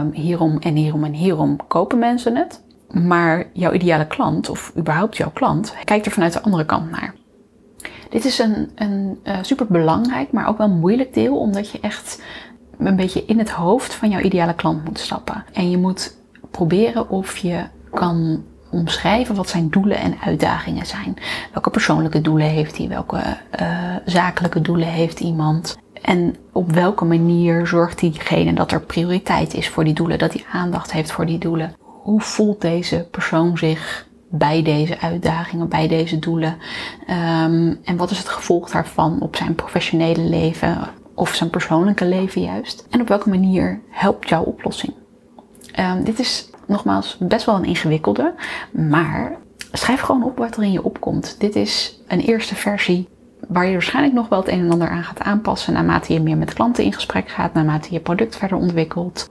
Um, 0.00 0.12
hierom 0.12 0.58
en 0.58 0.74
hierom 0.74 1.04
en 1.04 1.12
hierom 1.12 1.56
kopen 1.68 1.98
mensen 1.98 2.36
het. 2.36 2.62
Maar 2.90 3.46
jouw 3.52 3.72
ideale 3.72 4.06
klant, 4.06 4.48
of 4.48 4.72
überhaupt 4.76 5.16
jouw 5.16 5.30
klant, 5.30 5.74
kijkt 5.84 6.06
er 6.06 6.12
vanuit 6.12 6.32
de 6.32 6.42
andere 6.42 6.64
kant 6.64 6.90
naar. 6.90 7.14
Dit 8.10 8.24
is 8.24 8.38
een, 8.38 8.70
een 8.74 9.20
uh, 9.24 9.36
super 9.42 9.66
belangrijk, 9.66 10.32
maar 10.32 10.48
ook 10.48 10.58
wel 10.58 10.68
moeilijk 10.68 11.14
deel, 11.14 11.36
omdat 11.36 11.70
je 11.70 11.80
echt 11.80 12.22
een 12.78 12.96
beetje 12.96 13.24
in 13.24 13.38
het 13.38 13.50
hoofd 13.50 13.94
van 13.94 14.10
jouw 14.10 14.20
ideale 14.20 14.54
klant 14.54 14.84
moet 14.84 14.98
stappen. 14.98 15.44
En 15.52 15.70
je 15.70 15.78
moet 15.78 16.16
proberen 16.50 17.08
of 17.08 17.36
je 17.36 17.64
kan 17.94 18.44
omschrijven 18.70 19.34
wat 19.34 19.48
zijn 19.48 19.68
doelen 19.70 19.96
en 19.96 20.16
uitdagingen 20.24 20.86
zijn. 20.86 21.16
Welke 21.52 21.70
persoonlijke 21.70 22.20
doelen 22.20 22.46
heeft 22.46 22.78
hij? 22.78 22.88
Welke 22.88 23.22
uh, 23.60 23.96
zakelijke 24.04 24.60
doelen 24.60 24.88
heeft 24.88 25.20
iemand? 25.20 25.78
En 26.02 26.36
op 26.52 26.72
welke 26.72 27.04
manier 27.04 27.66
zorgt 27.66 27.98
diegene 27.98 28.52
dat 28.52 28.72
er 28.72 28.80
prioriteit 28.80 29.54
is 29.54 29.68
voor 29.68 29.84
die 29.84 29.94
doelen, 29.94 30.18
dat 30.18 30.32
hij 30.32 30.44
aandacht 30.52 30.92
heeft 30.92 31.12
voor 31.12 31.26
die 31.26 31.38
doelen? 31.38 31.74
Hoe 31.80 32.20
voelt 32.20 32.60
deze 32.60 33.08
persoon 33.10 33.58
zich 33.58 34.06
bij 34.30 34.62
deze 34.62 35.00
uitdagingen, 35.00 35.68
bij 35.68 35.88
deze 35.88 36.18
doelen? 36.18 36.56
Um, 37.00 37.80
en 37.84 37.96
wat 37.96 38.10
is 38.10 38.18
het 38.18 38.28
gevolg 38.28 38.70
daarvan 38.70 39.20
op 39.20 39.36
zijn 39.36 39.54
professionele 39.54 40.22
leven 40.22 40.78
of 41.14 41.34
zijn 41.34 41.50
persoonlijke 41.50 42.04
leven 42.04 42.42
juist? 42.42 42.86
En 42.90 43.00
op 43.00 43.08
welke 43.08 43.28
manier 43.28 43.80
helpt 43.90 44.28
jouw 44.28 44.42
oplossing? 44.42 44.92
Um, 45.78 46.04
dit 46.04 46.18
is 46.18 46.50
nogmaals 46.66 47.16
best 47.20 47.46
wel 47.46 47.54
een 47.54 47.64
ingewikkelde. 47.64 48.34
Maar 48.70 49.36
schrijf 49.72 50.00
gewoon 50.00 50.24
op 50.24 50.38
wat 50.38 50.56
er 50.56 50.62
in 50.62 50.72
je 50.72 50.84
opkomt. 50.84 51.36
Dit 51.38 51.56
is 51.56 52.00
een 52.06 52.20
eerste 52.20 52.54
versie 52.54 53.08
waar 53.48 53.66
je 53.66 53.72
waarschijnlijk 53.72 54.14
nog 54.14 54.28
wel 54.28 54.38
het 54.38 54.48
een 54.48 54.60
en 54.60 54.70
ander 54.70 54.88
aan 54.88 55.04
gaat 55.04 55.20
aanpassen 55.20 55.72
naarmate 55.72 56.12
je 56.12 56.20
meer 56.20 56.36
met 56.36 56.54
klanten 56.54 56.84
in 56.84 56.92
gesprek 56.92 57.28
gaat, 57.28 57.54
naarmate 57.54 57.92
je 57.92 58.00
product 58.00 58.36
verder 58.36 58.58
ontwikkelt, 58.58 59.28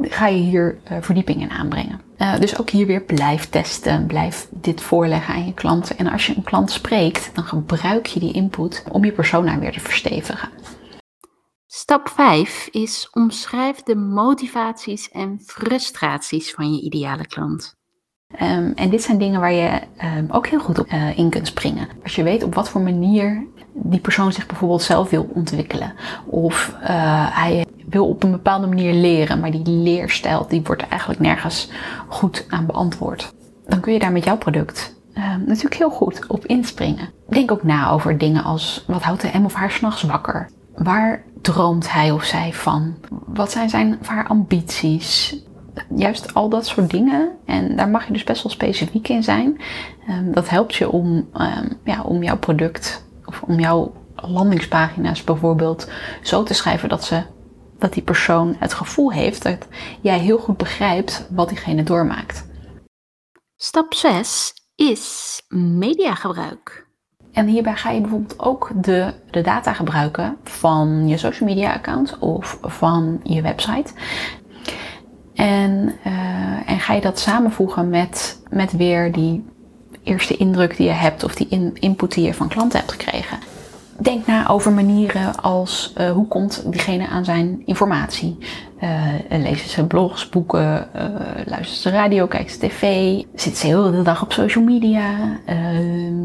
ga 0.00 0.26
je 0.26 0.40
hier 0.40 0.78
uh, 0.90 0.98
verdieping 1.00 1.40
in 1.40 1.50
aanbrengen. 1.50 2.00
Uh, 2.18 2.38
dus 2.38 2.58
ook 2.58 2.70
hier 2.70 2.86
weer 2.86 3.00
blijf 3.00 3.48
testen, 3.48 4.06
blijf 4.06 4.48
dit 4.50 4.80
voorleggen 4.80 5.34
aan 5.34 5.46
je 5.46 5.54
klanten. 5.54 5.98
En 5.98 6.12
als 6.12 6.26
je 6.26 6.36
een 6.36 6.42
klant 6.42 6.70
spreekt, 6.70 7.30
dan 7.34 7.44
gebruik 7.44 8.06
je 8.06 8.20
die 8.20 8.32
input 8.32 8.84
om 8.90 9.04
je 9.04 9.12
persona 9.12 9.58
weer 9.58 9.72
te 9.72 9.80
verstevigen. 9.80 10.48
Stap 11.78 12.08
5 12.08 12.68
is 12.70 13.08
omschrijf 13.12 13.82
de 13.82 13.96
motivaties 13.96 15.10
en 15.10 15.40
frustraties 15.44 16.52
van 16.52 16.74
je 16.74 16.80
ideale 16.80 17.26
klant. 17.26 17.74
Um, 18.42 18.72
en 18.74 18.90
dit 18.90 19.02
zijn 19.02 19.18
dingen 19.18 19.40
waar 19.40 19.52
je 19.52 19.80
um, 20.18 20.30
ook 20.30 20.46
heel 20.46 20.60
goed 20.60 20.78
op 20.78 20.92
uh, 20.92 21.18
in 21.18 21.30
kunt 21.30 21.46
springen. 21.46 21.88
Als 22.02 22.14
je 22.14 22.22
weet 22.22 22.42
op 22.42 22.54
wat 22.54 22.68
voor 22.68 22.80
manier 22.80 23.46
die 23.72 24.00
persoon 24.00 24.32
zich 24.32 24.46
bijvoorbeeld 24.46 24.82
zelf 24.82 25.10
wil 25.10 25.28
ontwikkelen. 25.34 25.94
Of 26.26 26.76
uh, 26.82 26.88
hij 27.40 27.66
wil 27.88 28.08
op 28.08 28.22
een 28.22 28.30
bepaalde 28.30 28.66
manier 28.66 28.92
leren, 28.92 29.40
maar 29.40 29.50
die 29.50 29.68
leerstijl 29.68 30.46
die 30.48 30.62
wordt 30.62 30.88
eigenlijk 30.88 31.20
nergens 31.20 31.70
goed 32.08 32.46
aan 32.48 32.66
beantwoord. 32.66 33.32
Dan 33.66 33.80
kun 33.80 33.92
je 33.92 33.98
daar 33.98 34.12
met 34.12 34.24
jouw 34.24 34.38
product 34.38 34.96
uh, 35.14 35.36
natuurlijk 35.36 35.74
heel 35.74 35.90
goed 35.90 36.26
op 36.26 36.46
inspringen. 36.46 37.10
Denk 37.28 37.50
ook 37.50 37.62
na 37.62 37.90
over 37.90 38.18
dingen 38.18 38.44
als 38.44 38.84
wat 38.86 39.02
houdt 39.02 39.20
de 39.20 39.28
hem 39.28 39.44
of 39.44 39.54
haar 39.54 39.70
s'nachts 39.70 40.02
wakker? 40.02 40.50
Waar 40.76 41.24
droomt 41.42 41.92
hij 41.92 42.10
of 42.10 42.24
zij 42.24 42.52
van? 42.52 42.94
Wat 43.26 43.50
zijn 43.50 43.70
zijn 43.70 43.98
of 44.00 44.06
haar 44.06 44.28
ambities? 44.28 45.36
Juist 45.94 46.34
al 46.34 46.48
dat 46.48 46.66
soort 46.66 46.90
dingen. 46.90 47.30
En 47.44 47.76
daar 47.76 47.88
mag 47.88 48.06
je 48.06 48.12
dus 48.12 48.24
best 48.24 48.42
wel 48.42 48.52
specifiek 48.52 49.08
in 49.08 49.22
zijn. 49.22 49.60
Um, 50.08 50.32
dat 50.32 50.48
helpt 50.48 50.74
je 50.74 50.90
om, 50.90 51.28
um, 51.34 51.78
ja, 51.84 52.02
om 52.02 52.22
jouw 52.22 52.38
product 52.38 53.04
of 53.24 53.42
om 53.42 53.60
jouw 53.60 53.92
landingspagina's 54.14 55.24
bijvoorbeeld 55.24 55.90
zo 56.22 56.42
te 56.42 56.54
schrijven 56.54 56.88
dat 56.88 57.04
ze 57.04 57.22
dat 57.78 57.92
die 57.92 58.02
persoon 58.02 58.56
het 58.58 58.74
gevoel 58.74 59.12
heeft 59.12 59.42
dat 59.42 59.68
jij 60.00 60.18
heel 60.18 60.38
goed 60.38 60.56
begrijpt 60.56 61.26
wat 61.30 61.48
diegene 61.48 61.82
doormaakt. 61.82 62.46
Stap 63.56 63.94
6 63.94 64.54
is 64.74 65.42
mediagebruik. 65.48 66.85
En 67.36 67.46
hierbij 67.46 67.76
ga 67.76 67.90
je 67.90 68.00
bijvoorbeeld 68.00 68.40
ook 68.40 68.70
de, 68.74 69.12
de 69.30 69.40
data 69.40 69.72
gebruiken 69.72 70.36
van 70.44 71.08
je 71.08 71.16
social 71.16 71.48
media 71.48 71.72
account 71.72 72.18
of 72.18 72.58
van 72.62 73.20
je 73.22 73.42
website. 73.42 73.92
En, 75.34 75.92
uh, 76.06 76.70
en 76.70 76.80
ga 76.80 76.92
je 76.92 77.00
dat 77.00 77.18
samenvoegen 77.18 77.88
met, 77.88 78.42
met 78.50 78.72
weer 78.72 79.12
die 79.12 79.44
eerste 80.02 80.36
indruk 80.36 80.76
die 80.76 80.86
je 80.86 80.92
hebt 80.92 81.24
of 81.24 81.34
die 81.34 81.72
input 81.74 82.14
die 82.14 82.24
je 82.24 82.34
van 82.34 82.48
klanten 82.48 82.78
hebt 82.78 82.92
gekregen. 82.92 83.38
Denk 83.98 84.26
na 84.26 84.48
over 84.48 84.72
manieren 84.72 85.42
als 85.42 85.92
uh, 85.98 86.10
hoe 86.10 86.26
komt 86.26 86.62
diegene 86.72 87.08
aan 87.08 87.24
zijn 87.24 87.62
informatie. 87.64 88.38
Uh, 88.82 89.12
lezen 89.28 89.68
ze 89.68 89.86
blogs, 89.86 90.28
boeken, 90.28 90.88
uh, 90.96 91.02
luisteren 91.34 91.64
ze 91.64 91.90
radio, 91.90 92.26
kijken 92.26 92.50
ze 92.50 92.58
tv. 92.58 92.82
Zitten 93.34 93.60
ze 93.60 93.66
heel 93.66 93.90
de 93.90 94.02
dag 94.02 94.22
op 94.22 94.32
social 94.32 94.64
media? 94.64 95.14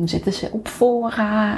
zitten 0.06 0.34
ze 0.34 0.50
op 0.52 0.68
fora? 0.68 1.58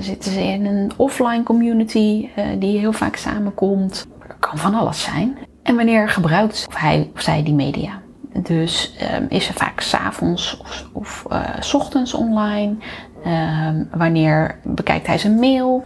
zitten 0.00 0.32
ze 0.32 0.40
in 0.40 0.66
een 0.66 0.92
offline 0.96 1.42
community 1.42 2.28
die 2.58 2.78
heel 2.78 2.92
vaak 2.92 3.16
samenkomt? 3.16 4.06
kan 4.40 4.58
van 4.58 4.74
alles 4.74 5.02
zijn. 5.02 5.38
En 5.62 5.76
wanneer 5.76 6.08
gebruikt 6.08 6.64
of 6.68 6.76
hij 6.76 7.10
of 7.14 7.20
zij 7.20 7.42
die 7.42 7.54
media? 7.54 8.00
Dus 8.42 8.96
um, 9.14 9.26
is 9.28 9.44
ze 9.44 9.52
vaak 9.52 9.80
s'avonds 9.80 10.58
of, 10.60 10.88
of 10.92 11.26
s 11.60 11.74
ochtends 11.74 12.14
online? 12.14 12.76
Um, 13.26 13.88
wanneer 13.92 14.58
bekijkt 14.64 15.06
hij 15.06 15.18
zijn 15.18 15.38
mail? 15.38 15.84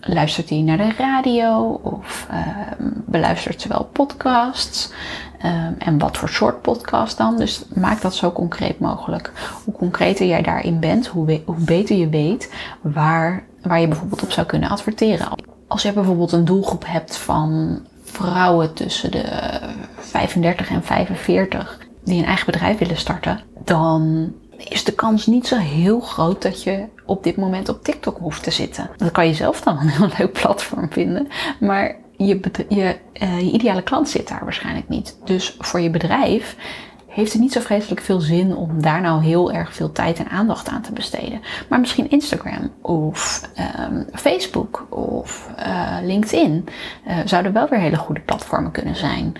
Luistert 0.00 0.48
hij 0.48 0.60
naar 0.60 0.76
de 0.76 0.92
radio 0.98 1.80
of 1.82 2.28
um, 2.80 3.04
beluistert 3.06 3.60
ze 3.60 3.68
wel 3.68 3.84
podcasts? 3.92 4.92
en 5.78 5.98
wat 5.98 6.16
voor 6.16 6.28
soort 6.28 6.62
podcast 6.62 7.16
dan? 7.16 7.36
Dus 7.36 7.64
maak 7.74 8.00
dat 8.00 8.14
zo 8.14 8.32
concreet 8.32 8.78
mogelijk. 8.80 9.32
Hoe 9.64 9.74
concreter 9.74 10.26
jij 10.26 10.42
daarin 10.42 10.80
bent, 10.80 11.06
hoe, 11.06 11.40
hoe 11.44 11.56
beter 11.58 11.96
je 11.96 12.08
weet 12.08 12.52
waar, 12.80 13.44
waar 13.62 13.80
je 13.80 13.88
bijvoorbeeld 13.88 14.22
op 14.22 14.30
zou 14.30 14.46
kunnen 14.46 14.70
adverteren. 14.70 15.28
Als 15.68 15.82
je 15.82 15.92
bijvoorbeeld 15.92 16.32
een 16.32 16.44
doelgroep 16.44 16.84
hebt 16.86 17.16
van 17.16 17.80
vrouwen 18.04 18.74
tussen 18.74 19.10
de 19.10 19.24
35 19.98 20.70
en 20.70 20.82
45 20.82 21.78
die 22.04 22.18
een 22.18 22.26
eigen 22.26 22.46
bedrijf 22.46 22.78
willen 22.78 22.96
starten, 22.96 23.40
dan 23.64 24.32
is 24.68 24.84
de 24.84 24.92
kans 24.92 25.26
niet 25.26 25.46
zo 25.46 25.56
heel 25.56 26.00
groot 26.00 26.42
dat 26.42 26.62
je 26.62 26.84
op 27.06 27.24
dit 27.24 27.36
moment 27.36 27.68
op 27.68 27.84
TikTok 27.84 28.18
hoeft 28.18 28.42
te 28.42 28.50
zitten. 28.50 28.90
Dat 28.96 29.10
kan 29.10 29.26
je 29.26 29.34
zelf 29.34 29.60
dan 29.60 29.78
een 29.78 29.88
heel 29.88 30.08
leuk 30.18 30.32
platform 30.32 30.92
vinden, 30.92 31.28
maar 31.60 31.96
je, 32.16 32.40
je, 32.68 32.96
uh, 33.22 33.40
je 33.40 33.50
ideale 33.50 33.82
klant 33.82 34.08
zit 34.08 34.28
daar 34.28 34.44
waarschijnlijk 34.44 34.88
niet. 34.88 35.16
Dus 35.24 35.56
voor 35.58 35.80
je 35.80 35.90
bedrijf 35.90 36.56
heeft 37.12 37.32
het 37.32 37.42
niet 37.42 37.52
zo 37.52 37.60
vreselijk 37.60 38.00
veel 38.00 38.20
zin 38.20 38.56
om 38.56 38.82
daar 38.82 39.00
nou 39.00 39.22
heel 39.22 39.52
erg 39.52 39.74
veel 39.74 39.92
tijd 39.92 40.18
en 40.18 40.28
aandacht 40.28 40.68
aan 40.68 40.82
te 40.82 40.92
besteden. 40.92 41.40
Maar 41.68 41.80
misschien 41.80 42.10
Instagram 42.10 42.70
of 42.80 43.48
um, 43.80 44.06
Facebook 44.12 44.86
of 44.88 45.50
uh, 45.58 45.96
LinkedIn 46.02 46.68
uh, 47.08 47.18
zouden 47.24 47.52
wel 47.52 47.68
weer 47.68 47.78
hele 47.78 47.96
goede 47.96 48.20
platformen 48.20 48.70
kunnen 48.70 48.96
zijn. 48.96 49.34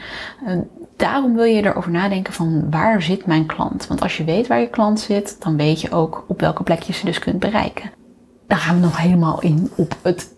Daarom 1.02 1.34
wil 1.34 1.44
je 1.44 1.62
erover 1.62 1.90
nadenken 1.90 2.32
van 2.32 2.70
waar 2.70 3.02
zit 3.02 3.26
mijn 3.26 3.46
klant? 3.46 3.86
Want 3.86 4.02
als 4.02 4.16
je 4.16 4.24
weet 4.24 4.46
waar 4.46 4.60
je 4.60 4.68
klant 4.68 5.00
zit, 5.00 5.36
dan 5.40 5.56
weet 5.56 5.80
je 5.80 5.90
ook 5.90 6.24
op 6.28 6.40
welke 6.40 6.62
plek 6.62 6.82
je 6.82 6.92
ze 6.92 7.04
dus 7.04 7.18
kunt 7.18 7.38
bereiken. 7.38 7.90
Dan 8.46 8.58
gaan 8.58 8.74
we 8.74 8.80
nog 8.80 8.96
helemaal 8.96 9.40
in 9.40 9.70
op 9.76 9.96
het 10.02 10.34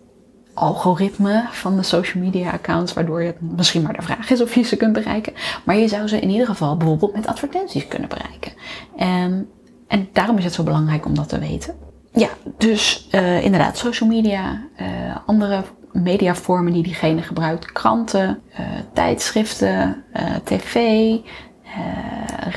algoritme 0.53 1.47
van 1.51 1.75
de 1.75 1.83
social 1.83 2.23
media 2.23 2.51
accounts, 2.51 2.93
waardoor 2.93 3.23
je 3.23 3.33
misschien 3.39 3.81
maar 3.81 3.93
de 3.93 4.01
vraag 4.01 4.29
is 4.29 4.41
of 4.41 4.55
je 4.55 4.61
ze 4.61 4.77
kunt 4.77 4.93
bereiken. 4.93 5.33
Maar 5.65 5.75
je 5.75 5.87
zou 5.87 6.07
ze 6.07 6.19
in 6.19 6.29
ieder 6.29 6.47
geval 6.47 6.77
bijvoorbeeld 6.77 7.15
met 7.15 7.27
advertenties 7.27 7.87
kunnen 7.87 8.09
bereiken. 8.09 8.51
En, 8.97 9.49
en 9.87 10.09
daarom 10.13 10.37
is 10.37 10.43
het 10.43 10.53
zo 10.53 10.63
belangrijk 10.63 11.05
om 11.05 11.15
dat 11.15 11.29
te 11.29 11.39
weten. 11.39 11.75
Ja, 12.11 12.29
dus 12.57 13.07
uh, 13.11 13.43
inderdaad, 13.43 13.77
social 13.77 14.09
media, 14.09 14.61
uh, 14.81 14.87
andere 15.25 15.63
mediavormen 16.03 16.73
die 16.73 16.83
diegene 16.83 17.21
gebruikt, 17.21 17.71
kranten, 17.71 18.41
uh, 18.59 18.65
tijdschriften, 18.93 20.03
tv, 20.43 21.15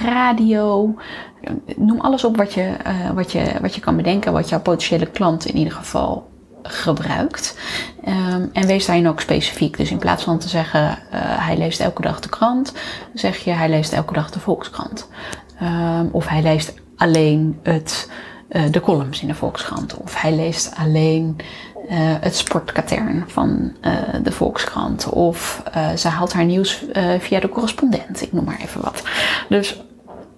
radio. 0.04 0.94
Noem 1.76 2.00
alles 2.00 2.24
op 2.24 2.36
wat 2.36 2.54
je, 2.54 2.72
wat, 3.14 3.32
je, 3.32 3.52
wat 3.60 3.74
je 3.74 3.80
kan 3.80 3.96
bedenken, 3.96 4.32
wat 4.32 4.48
jouw 4.48 4.60
potentiële 4.60 5.06
klant 5.06 5.46
in 5.46 5.56
ieder 5.56 5.72
geval 5.72 6.30
gebruikt. 6.62 7.58
Um, 8.08 8.50
en 8.52 8.66
wees 8.66 8.86
daarin 8.86 9.08
ook 9.08 9.20
specifiek. 9.20 9.76
Dus 9.76 9.90
in 9.90 9.98
plaats 9.98 10.24
van 10.24 10.38
te 10.38 10.48
zeggen 10.48 10.98
hij 11.20 11.56
leest 11.56 11.80
elke 11.80 12.02
dag 12.02 12.20
de 12.20 12.28
krant, 12.28 12.72
zeg 13.14 13.36
je 13.36 13.50
hij 13.50 13.68
leest 13.68 13.92
elke 13.92 14.12
dag 14.12 14.30
de 14.30 14.40
Volkskrant. 14.40 15.08
Um, 15.62 16.08
of 16.12 16.26
hij 16.26 16.42
leest 16.42 16.74
alleen 16.96 17.58
het, 17.62 18.10
de 18.70 18.80
columns 18.80 19.20
in 19.22 19.28
de 19.28 19.34
Volkskrant. 19.34 19.96
Of 19.96 20.20
hij 20.20 20.34
leest 20.34 20.74
alleen 20.76 21.36
het 21.96 22.36
sportkatern 22.36 23.24
van 23.26 23.76
de 24.22 24.32
Volkskrant. 24.32 25.08
Of 25.08 25.62
ze 25.96 26.08
haalt 26.08 26.32
haar 26.32 26.44
nieuws 26.44 26.84
via 27.18 27.40
de 27.40 27.48
correspondent. 27.48 28.22
Ik 28.22 28.32
noem 28.32 28.44
maar 28.44 28.60
even 28.60 28.80
wat. 28.80 29.02
Dus 29.48 29.82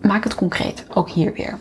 maak 0.00 0.24
het 0.24 0.34
concreet, 0.34 0.84
ook 0.94 1.10
hier 1.10 1.32
weer. 1.32 1.58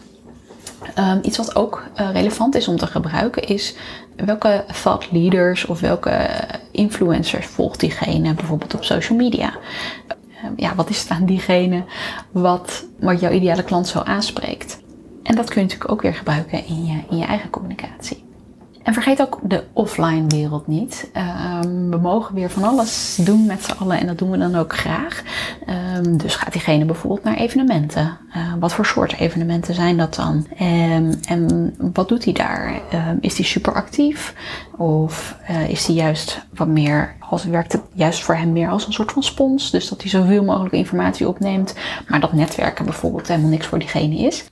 Um, 0.99 1.19
iets 1.21 1.37
wat 1.37 1.55
ook 1.55 1.83
relevant 1.95 2.55
is 2.55 2.67
om 2.67 2.77
te 2.77 2.87
gebruiken 2.87 3.43
is 3.43 3.75
welke 4.15 4.65
thought 4.81 5.11
leaders 5.11 5.65
of 5.65 5.79
welke 5.79 6.27
influencers 6.71 7.45
volgt 7.45 7.79
diegene 7.79 8.33
bijvoorbeeld 8.33 8.73
op 8.73 8.83
social 8.83 9.17
media. 9.17 9.53
Um, 10.45 10.53
ja, 10.55 10.75
wat 10.75 10.89
is 10.89 11.01
het 11.01 11.09
aan 11.09 11.25
diegene 11.25 11.83
wat, 12.31 12.85
wat 12.99 13.19
jouw 13.19 13.31
ideale 13.31 13.63
klant 13.63 13.87
zo 13.87 13.99
aanspreekt? 13.99 14.79
En 15.23 15.35
dat 15.35 15.49
kun 15.49 15.55
je 15.55 15.61
natuurlijk 15.61 15.91
ook 15.91 16.01
weer 16.01 16.15
gebruiken 16.15 16.65
in 16.65 16.85
je, 16.85 17.01
in 17.09 17.17
je 17.17 17.25
eigen 17.25 17.49
communicatie. 17.49 18.28
En 18.89 18.95
vergeet 18.95 19.21
ook 19.21 19.39
de 19.43 19.63
offline 19.73 20.27
wereld 20.27 20.67
niet. 20.67 21.09
Um, 21.63 21.89
we 21.89 21.97
mogen 21.97 22.35
weer 22.35 22.49
van 22.49 22.63
alles 22.63 23.19
doen 23.21 23.45
met 23.45 23.63
z'n 23.63 23.71
allen 23.71 23.99
en 23.99 24.07
dat 24.07 24.17
doen 24.17 24.31
we 24.31 24.37
dan 24.37 24.55
ook 24.55 24.73
graag. 24.73 25.23
Um, 25.97 26.17
dus 26.17 26.35
gaat 26.35 26.51
diegene 26.51 26.85
bijvoorbeeld 26.85 27.23
naar 27.23 27.35
evenementen. 27.35 28.17
Uh, 28.35 28.53
wat 28.59 28.73
voor 28.73 28.85
soort 28.85 29.13
evenementen 29.13 29.73
zijn 29.73 29.97
dat 29.97 30.15
dan? 30.15 30.47
Um, 30.61 31.19
en 31.27 31.75
wat 31.93 32.07
doet 32.07 32.23
hij 32.23 32.33
daar? 32.33 32.81
is 33.21 33.37
hij 33.37 33.45
super 33.45 33.73
actief? 33.73 34.33
Of 34.77 35.37
uh, 35.49 35.69
is 35.69 35.85
hij 35.85 35.95
juist 35.95 36.45
wat 36.53 36.67
meer, 36.67 37.15
als 37.19 37.43
werkt 37.43 37.71
het 37.71 37.81
juist 37.93 38.23
voor 38.23 38.35
hem 38.35 38.51
meer 38.51 38.69
als 38.69 38.87
een 38.87 38.93
soort 38.93 39.11
van 39.11 39.23
spons? 39.23 39.71
Dus 39.71 39.89
dat 39.89 40.01
hij 40.01 40.09
zoveel 40.09 40.43
mogelijk 40.43 40.73
informatie 40.73 41.27
opneemt, 41.27 41.75
maar 42.07 42.19
dat 42.19 42.33
netwerken 42.33 42.85
bijvoorbeeld 42.85 43.27
helemaal 43.27 43.49
niks 43.49 43.65
voor 43.65 43.79
diegene 43.79 44.15
is. 44.15 44.45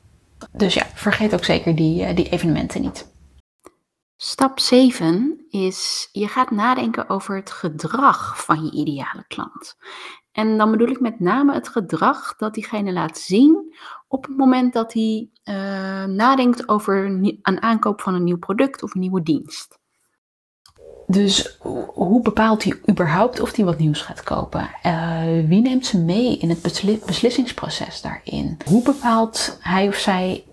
Dus 0.52 0.73
ja, 0.73 0.84
vergeet 0.93 1.34
ook 1.34 1.45
zeker 1.45 1.76
die, 1.76 2.02
uh, 2.02 2.15
die 2.15 2.30
evenementen 2.30 2.82
niet. 2.82 3.15
Stap 4.19 4.60
7 4.60 5.45
is 5.49 6.10
je 6.12 6.27
gaat 6.27 6.51
nadenken 6.51 7.10
over 7.10 7.36
het 7.36 7.51
gedrag 7.51 8.45
van 8.45 8.65
je 8.65 8.71
ideale 8.71 9.23
klant. 9.27 9.75
En 10.32 10.58
dan 10.58 10.71
bedoel 10.71 10.88
ik 10.88 10.99
met 10.99 11.19
name 11.19 11.53
het 11.53 11.67
gedrag 11.67 12.36
dat 12.36 12.53
diegene 12.53 12.93
laat 12.93 13.17
zien 13.17 13.75
op 14.08 14.25
het 14.25 14.38
moment 14.38 14.73
dat 14.73 14.93
hij 14.93 15.30
uh, 15.43 15.56
nadenkt 16.03 16.69
over 16.69 17.06
een 17.41 17.62
aankoop 17.62 18.01
van 18.01 18.13
een 18.13 18.23
nieuw 18.23 18.38
product 18.38 18.84
of 18.84 18.93
een 18.93 18.99
nieuwe 18.99 19.21
dienst. 19.21 19.80
Dus 21.08 21.58
hoe 21.93 22.21
bepaalt 22.21 22.63
hij 22.63 22.80
überhaupt 22.89 23.39
of 23.39 23.56
hij 23.56 23.65
wat 23.65 23.77
nieuws 23.77 24.01
gaat 24.01 24.23
kopen? 24.23 24.69
Uh, 24.84 25.47
wie 25.47 25.62
neemt 25.62 25.86
ze 25.86 25.99
mee 25.99 26.38
in 26.38 26.49
het 26.49 26.62
beslissingsproces 27.06 28.01
daarin? 28.01 28.58
Hoe 28.65 28.84
bepaalt 28.84 29.58
hij 29.62 29.88
of 29.88 29.95
zij 29.95 30.43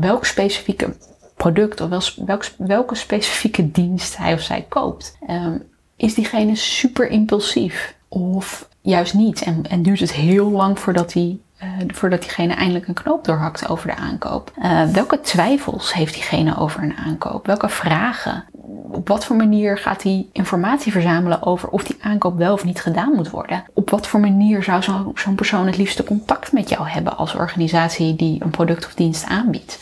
welk 0.00 0.24
specifieke 0.24 0.96
product 1.40 1.80
of 1.80 1.88
wel, 1.88 2.40
welke 2.56 2.94
specifieke 2.94 3.70
dienst 3.70 4.16
hij 4.16 4.32
of 4.32 4.40
zij 4.40 4.66
koopt. 4.68 5.16
Um, 5.30 5.62
is 5.96 6.14
diegene 6.14 6.56
super 6.56 7.08
impulsief 7.08 7.94
of 8.08 8.68
juist 8.80 9.14
niet? 9.14 9.42
En, 9.42 9.62
en 9.68 9.82
duurt 9.82 10.00
het 10.00 10.12
heel 10.12 10.50
lang 10.50 10.78
voordat 10.78 11.12
hij 11.12 11.38
uh, 11.62 11.68
voordat 11.86 12.20
diegene 12.20 12.54
eindelijk 12.54 12.88
een 12.88 12.94
knoop 12.94 13.24
doorhakt 13.24 13.68
over 13.68 13.86
de 13.86 13.96
aankoop. 13.96 14.52
Uh, 14.58 14.84
welke 14.84 15.20
twijfels 15.20 15.94
heeft 15.94 16.14
diegene 16.14 16.56
over 16.56 16.82
een 16.82 16.96
aankoop? 16.96 17.46
Welke 17.46 17.68
vragen? 17.68 18.44
Op 18.90 19.08
wat 19.08 19.24
voor 19.24 19.36
manier 19.36 19.78
gaat 19.78 20.02
hij 20.02 20.26
informatie 20.32 20.92
verzamelen 20.92 21.42
over 21.42 21.68
of 21.68 21.84
die 21.84 21.96
aankoop 22.00 22.38
wel 22.38 22.52
of 22.52 22.64
niet 22.64 22.80
gedaan 22.80 23.12
moet 23.12 23.30
worden? 23.30 23.64
Op 23.74 23.90
wat 23.90 24.06
voor 24.06 24.20
manier 24.20 24.62
zou 24.62 24.82
zo'n 24.82 25.12
zo 25.14 25.32
persoon 25.32 25.66
het 25.66 25.76
liefste 25.76 26.04
contact 26.04 26.52
met 26.52 26.68
jou 26.68 26.88
hebben 26.88 27.16
als 27.16 27.34
organisatie 27.34 28.16
die 28.16 28.42
een 28.42 28.50
product 28.50 28.86
of 28.86 28.94
dienst 28.94 29.26
aanbiedt? 29.26 29.78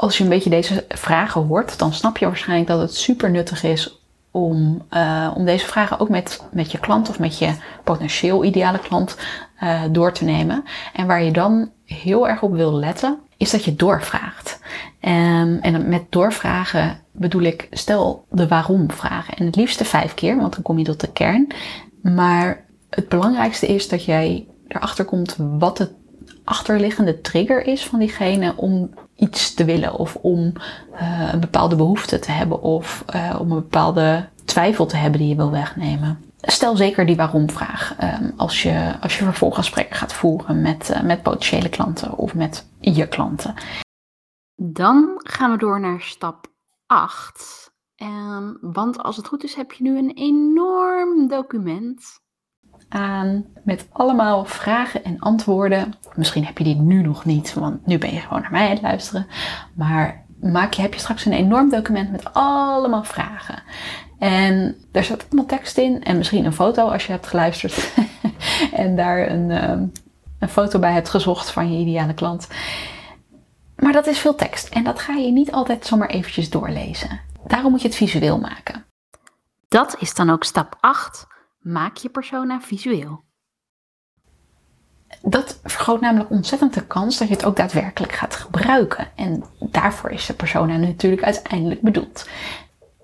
Als 0.00 0.18
je 0.18 0.24
een 0.24 0.30
beetje 0.30 0.50
deze 0.50 0.84
vragen 0.88 1.46
hoort, 1.46 1.78
dan 1.78 1.92
snap 1.92 2.18
je 2.18 2.26
waarschijnlijk 2.26 2.68
dat 2.68 2.80
het 2.80 2.94
super 2.94 3.30
nuttig 3.30 3.62
is 3.62 4.00
om, 4.30 4.82
uh, 4.90 5.30
om 5.34 5.44
deze 5.44 5.66
vragen 5.66 6.00
ook 6.00 6.08
met, 6.08 6.44
met 6.52 6.72
je 6.72 6.78
klant 6.78 7.08
of 7.08 7.18
met 7.18 7.38
je 7.38 7.54
potentieel 7.84 8.44
ideale 8.44 8.78
klant 8.78 9.16
uh, 9.62 9.82
door 9.90 10.12
te 10.12 10.24
nemen. 10.24 10.64
En 10.92 11.06
waar 11.06 11.22
je 11.22 11.30
dan 11.30 11.70
heel 11.84 12.28
erg 12.28 12.42
op 12.42 12.54
wil 12.54 12.72
letten, 12.72 13.18
is 13.36 13.50
dat 13.50 13.64
je 13.64 13.74
doorvraagt. 13.74 14.60
Um, 15.00 15.58
en 15.58 15.88
met 15.88 16.02
doorvragen 16.08 17.00
bedoel 17.12 17.42
ik, 17.42 17.68
stel 17.70 18.24
de 18.30 18.48
waarom 18.48 18.90
vragen. 18.90 19.34
En 19.34 19.46
het 19.46 19.56
liefste 19.56 19.84
vijf 19.84 20.14
keer, 20.14 20.36
want 20.36 20.54
dan 20.54 20.62
kom 20.62 20.78
je 20.78 20.84
tot 20.84 21.00
de 21.00 21.12
kern. 21.12 21.46
Maar 22.02 22.64
het 22.90 23.08
belangrijkste 23.08 23.66
is 23.66 23.88
dat 23.88 24.04
jij 24.04 24.46
erachter 24.68 25.04
komt 25.04 25.36
wat 25.38 25.78
het 25.78 25.92
achterliggende 26.44 27.20
trigger 27.20 27.66
is 27.66 27.86
van 27.86 27.98
diegene 27.98 28.52
om 28.56 28.90
iets 29.20 29.54
te 29.54 29.64
willen 29.64 29.94
of 29.94 30.16
om 30.16 30.52
uh, 30.92 31.32
een 31.32 31.40
bepaalde 31.40 31.76
behoefte 31.76 32.18
te 32.18 32.30
hebben 32.32 32.62
of 32.62 33.04
uh, 33.14 33.36
om 33.40 33.50
een 33.50 33.60
bepaalde 33.60 34.28
twijfel 34.44 34.86
te 34.86 34.96
hebben 34.96 35.20
die 35.20 35.28
je 35.28 35.36
wil 35.36 35.50
wegnemen. 35.50 36.24
Stel 36.40 36.76
zeker 36.76 37.06
die 37.06 37.16
waarom-vraag 37.16 37.96
um, 38.02 38.32
als, 38.36 38.62
je, 38.62 38.94
als 39.00 39.18
je 39.18 39.24
vervolggesprekken 39.24 39.96
gaat 39.96 40.12
voeren 40.12 40.62
met, 40.62 40.90
uh, 40.90 41.02
met 41.02 41.22
potentiële 41.22 41.68
klanten 41.68 42.16
of 42.16 42.34
met 42.34 42.66
je 42.80 43.08
klanten. 43.08 43.54
Dan 44.54 45.20
gaan 45.22 45.50
we 45.50 45.58
door 45.58 45.80
naar 45.80 46.00
stap 46.00 46.46
8. 46.86 47.72
Um, 47.96 48.58
want 48.60 48.98
als 48.98 49.16
het 49.16 49.26
goed 49.26 49.44
is, 49.44 49.54
heb 49.54 49.72
je 49.72 49.82
nu 49.82 49.98
een 49.98 50.12
enorm 50.14 51.28
document 51.28 52.20
aan 52.88 53.44
met 53.62 53.86
allemaal 53.92 54.44
vragen 54.44 55.04
en 55.04 55.18
antwoorden. 55.18 55.94
Misschien 56.14 56.44
heb 56.44 56.58
je 56.58 56.64
die 56.64 56.76
nu 56.76 57.02
nog 57.02 57.24
niet, 57.24 57.54
want 57.54 57.86
nu 57.86 57.98
ben 57.98 58.14
je 58.14 58.20
gewoon 58.20 58.42
naar 58.42 58.50
mij 58.50 58.64
aan 58.64 58.70
het 58.70 58.82
luisteren. 58.82 59.26
Maar 59.74 60.24
maak 60.40 60.72
je, 60.72 60.82
heb 60.82 60.94
je 60.94 61.00
straks 61.00 61.24
een 61.24 61.32
enorm 61.32 61.70
document 61.70 62.10
met 62.10 62.34
allemaal 62.34 63.04
vragen. 63.04 63.62
En 64.18 64.76
daar 64.92 65.04
staat 65.04 65.24
allemaal 65.24 65.46
tekst 65.46 65.78
in 65.78 66.02
en 66.02 66.16
misschien 66.16 66.44
een 66.44 66.52
foto 66.52 66.88
als 66.88 67.06
je 67.06 67.12
hebt 67.12 67.26
geluisterd. 67.26 67.92
en 68.72 68.96
daar 68.96 69.30
een, 69.30 69.50
ehm, 69.50 69.84
een 70.38 70.48
foto 70.48 70.78
bij 70.78 70.92
hebt 70.92 71.08
gezocht 71.08 71.50
van 71.50 71.72
je 71.72 71.78
ideale 71.78 72.14
klant. 72.14 72.48
Maar 73.76 73.92
dat 73.92 74.06
is 74.06 74.18
veel 74.18 74.34
tekst 74.34 74.68
en 74.68 74.84
dat 74.84 75.00
ga 75.00 75.14
je 75.14 75.32
niet 75.32 75.52
altijd 75.52 75.86
zomaar 75.86 76.08
eventjes 76.08 76.50
doorlezen. 76.50 77.20
Daarom 77.46 77.70
moet 77.70 77.82
je 77.82 77.88
het 77.88 77.96
visueel 77.96 78.38
maken. 78.38 78.84
Dat 79.68 79.96
is 79.98 80.14
dan 80.14 80.30
ook 80.30 80.44
stap 80.44 80.76
8. 80.80 81.26
Maak 81.60 81.96
je 81.96 82.08
persona 82.08 82.60
visueel. 82.60 83.22
Dat 85.22 85.60
vergroot 85.62 86.00
namelijk 86.00 86.30
ontzettend 86.30 86.74
de 86.74 86.86
kans 86.86 87.18
dat 87.18 87.28
je 87.28 87.34
het 87.34 87.44
ook 87.44 87.56
daadwerkelijk 87.56 88.12
gaat 88.12 88.34
gebruiken. 88.34 89.08
En 89.14 89.44
daarvoor 89.58 90.10
is 90.10 90.26
de 90.26 90.34
persona 90.34 90.76
natuurlijk 90.76 91.22
uiteindelijk 91.22 91.80
bedoeld. 91.80 92.28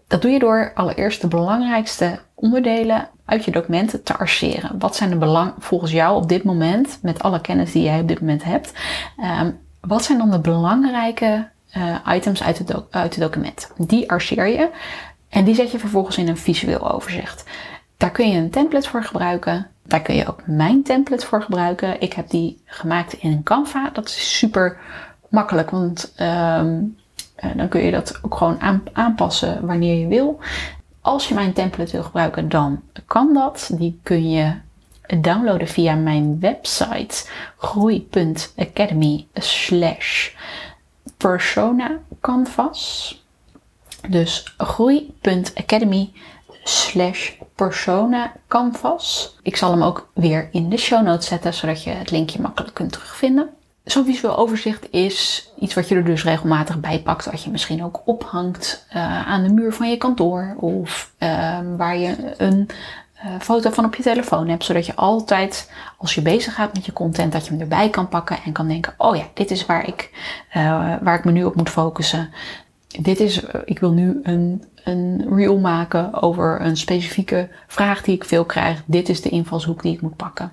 Dat 0.07 0.23
doe 0.23 0.31
je 0.31 0.39
door 0.39 0.73
allereerst 0.75 1.21
de 1.21 1.29
belangrijkste 1.29 2.21
onderdelen 2.35 3.09
uit 3.25 3.45
je 3.45 3.51
documenten 3.51 4.03
te 4.03 4.17
archeren. 4.17 4.79
Wat 4.79 4.97
zijn 4.97 5.11
de 5.11 5.17
belang 5.17 5.53
volgens 5.59 5.93
jou 5.93 6.17
op 6.17 6.29
dit 6.29 6.45
moment, 6.45 6.99
met 7.03 7.23
alle 7.23 7.41
kennis 7.41 7.73
die 7.73 7.83
jij 7.83 8.01
op 8.01 8.09
dit 8.09 8.21
moment 8.21 8.45
hebt, 8.45 8.73
ehm, 9.17 9.51
wat 9.81 10.05
zijn 10.05 10.19
dan 10.19 10.31
de 10.31 10.41
belangrijke 10.41 11.49
uh, 11.77 11.97
items 12.09 12.43
uit 12.43 12.59
het, 12.59 12.75
uit 12.91 13.15
het 13.15 13.25
document? 13.25 13.73
Die 13.77 14.11
archeer 14.11 14.47
je 14.47 14.71
en 15.29 15.45
die 15.45 15.55
zet 15.55 15.71
je 15.71 15.79
vervolgens 15.79 16.19
in 16.19 16.29
een 16.29 16.37
visueel 16.37 16.93
overzicht. 16.93 17.45
Daar 17.97 18.11
kun 18.11 18.29
je 18.29 18.39
een 18.39 18.51
template 18.51 18.89
voor 18.89 19.05
gebruiken. 19.05 19.67
Daar 19.83 20.03
kun 20.03 20.15
je 20.15 20.29
ook 20.29 20.47
mijn 20.47 20.83
template 20.83 21.27
voor 21.27 21.43
gebruiken. 21.43 22.01
Ik 22.01 22.13
heb 22.13 22.31
die 22.31 22.63
gemaakt 22.65 23.13
in 23.13 23.43
Canva. 23.43 23.91
Dat 23.93 24.09
is 24.09 24.39
super 24.39 24.77
makkelijk, 25.29 25.71
want 25.71 26.15
um, 26.21 26.97
dan 27.57 27.69
kun 27.69 27.81
je 27.81 27.91
dat 27.91 28.19
ook 28.23 28.35
gewoon 28.35 28.83
aanpassen 28.93 29.67
wanneer 29.67 29.99
je 29.99 30.07
wil. 30.07 30.39
Als 31.01 31.29
je 31.29 31.35
mijn 31.35 31.53
template 31.53 31.93
wil 31.93 32.03
gebruiken, 32.03 32.49
dan 32.49 32.83
kan 33.07 33.35
dat. 33.35 33.71
Die 33.73 34.01
kun 34.03 34.31
je 34.31 34.55
downloaden 35.21 35.69
via 35.69 35.95
mijn 35.95 36.41
website 36.41 37.27
groei.academy 37.57 39.27
slash 39.35 40.31
persona 41.17 41.99
canvas. 42.21 43.25
Dus 44.09 44.55
groei.academy 44.57 46.13
slash 46.69 47.31
persona 47.55 48.33
canvas. 48.49 49.37
Ik 49.43 49.57
zal 49.57 49.71
hem 49.71 49.83
ook 49.83 50.09
weer 50.15 50.49
in 50.53 50.69
de 50.69 50.77
show 50.77 51.03
notes 51.03 51.27
zetten, 51.27 51.55
zodat 51.55 51.83
je 51.83 51.91
het 51.91 52.11
linkje 52.11 52.41
makkelijk 52.41 52.75
kunt 52.75 52.93
terugvinden. 52.93 53.49
Zo'n 53.85 54.05
visueel 54.05 54.37
overzicht 54.37 54.91
is 54.91 55.51
iets 55.59 55.75
wat 55.75 55.89
je 55.89 55.95
er 55.95 56.05
dus 56.05 56.25
regelmatig 56.25 56.81
bij 56.81 57.01
pakt. 57.01 57.25
Wat 57.25 57.43
je 57.43 57.51
misschien 57.51 57.85
ook 57.85 58.03
ophangt 58.05 58.87
uh, 58.97 59.29
aan 59.29 59.43
de 59.43 59.53
muur 59.53 59.73
van 59.73 59.91
je 59.91 59.97
kantoor. 59.97 60.55
Of 60.59 61.13
uh, 61.19 61.59
waar 61.77 61.97
je 61.97 62.35
een 62.37 62.69
uh, 63.17 63.31
foto 63.41 63.71
van 63.71 63.85
op 63.85 63.95
je 63.95 64.03
telefoon 64.03 64.49
hebt. 64.49 64.65
Zodat 64.65 64.87
je 64.87 64.95
altijd, 64.95 65.73
als 65.99 66.15
je 66.15 66.23
bezig 66.23 66.55
gaat 66.55 66.75
met 66.75 66.85
je 66.85 66.93
content, 66.93 67.33
dat 67.33 67.45
je 67.45 67.51
hem 67.51 67.61
erbij 67.61 67.91
kan 67.91 68.09
pakken. 68.09 68.39
En 68.45 68.53
kan 68.53 68.69
denken, 68.69 68.95
oh 68.99 69.17
ja, 69.17 69.25
dit 69.35 69.51
is 69.51 69.67
waar 69.67 69.89
ik, 69.89 70.11
waar 71.03 71.19
ik 71.19 71.25
me 71.25 71.33
nu 71.33 71.45
op 71.45 71.55
moet 71.55 71.71
focussen. 71.71 72.31
Dit 73.01 73.21
is, 73.21 73.43
ik 73.65 73.79
wil 73.79 73.93
nu 73.93 74.21
een 74.23 74.65
een 74.87 75.27
reel 75.31 75.59
maken 75.59 76.23
over 76.23 76.61
een 76.61 76.77
specifieke 76.77 77.49
vraag 77.67 78.03
die 78.03 78.15
ik 78.15 78.25
veel 78.25 78.45
krijg. 78.45 78.83
Dit 78.87 79.09
is 79.09 79.21
de 79.23 79.29
invalshoek 79.29 79.83
die 79.83 79.93
ik 79.93 80.01
moet 80.01 80.17
pakken. 80.17 80.53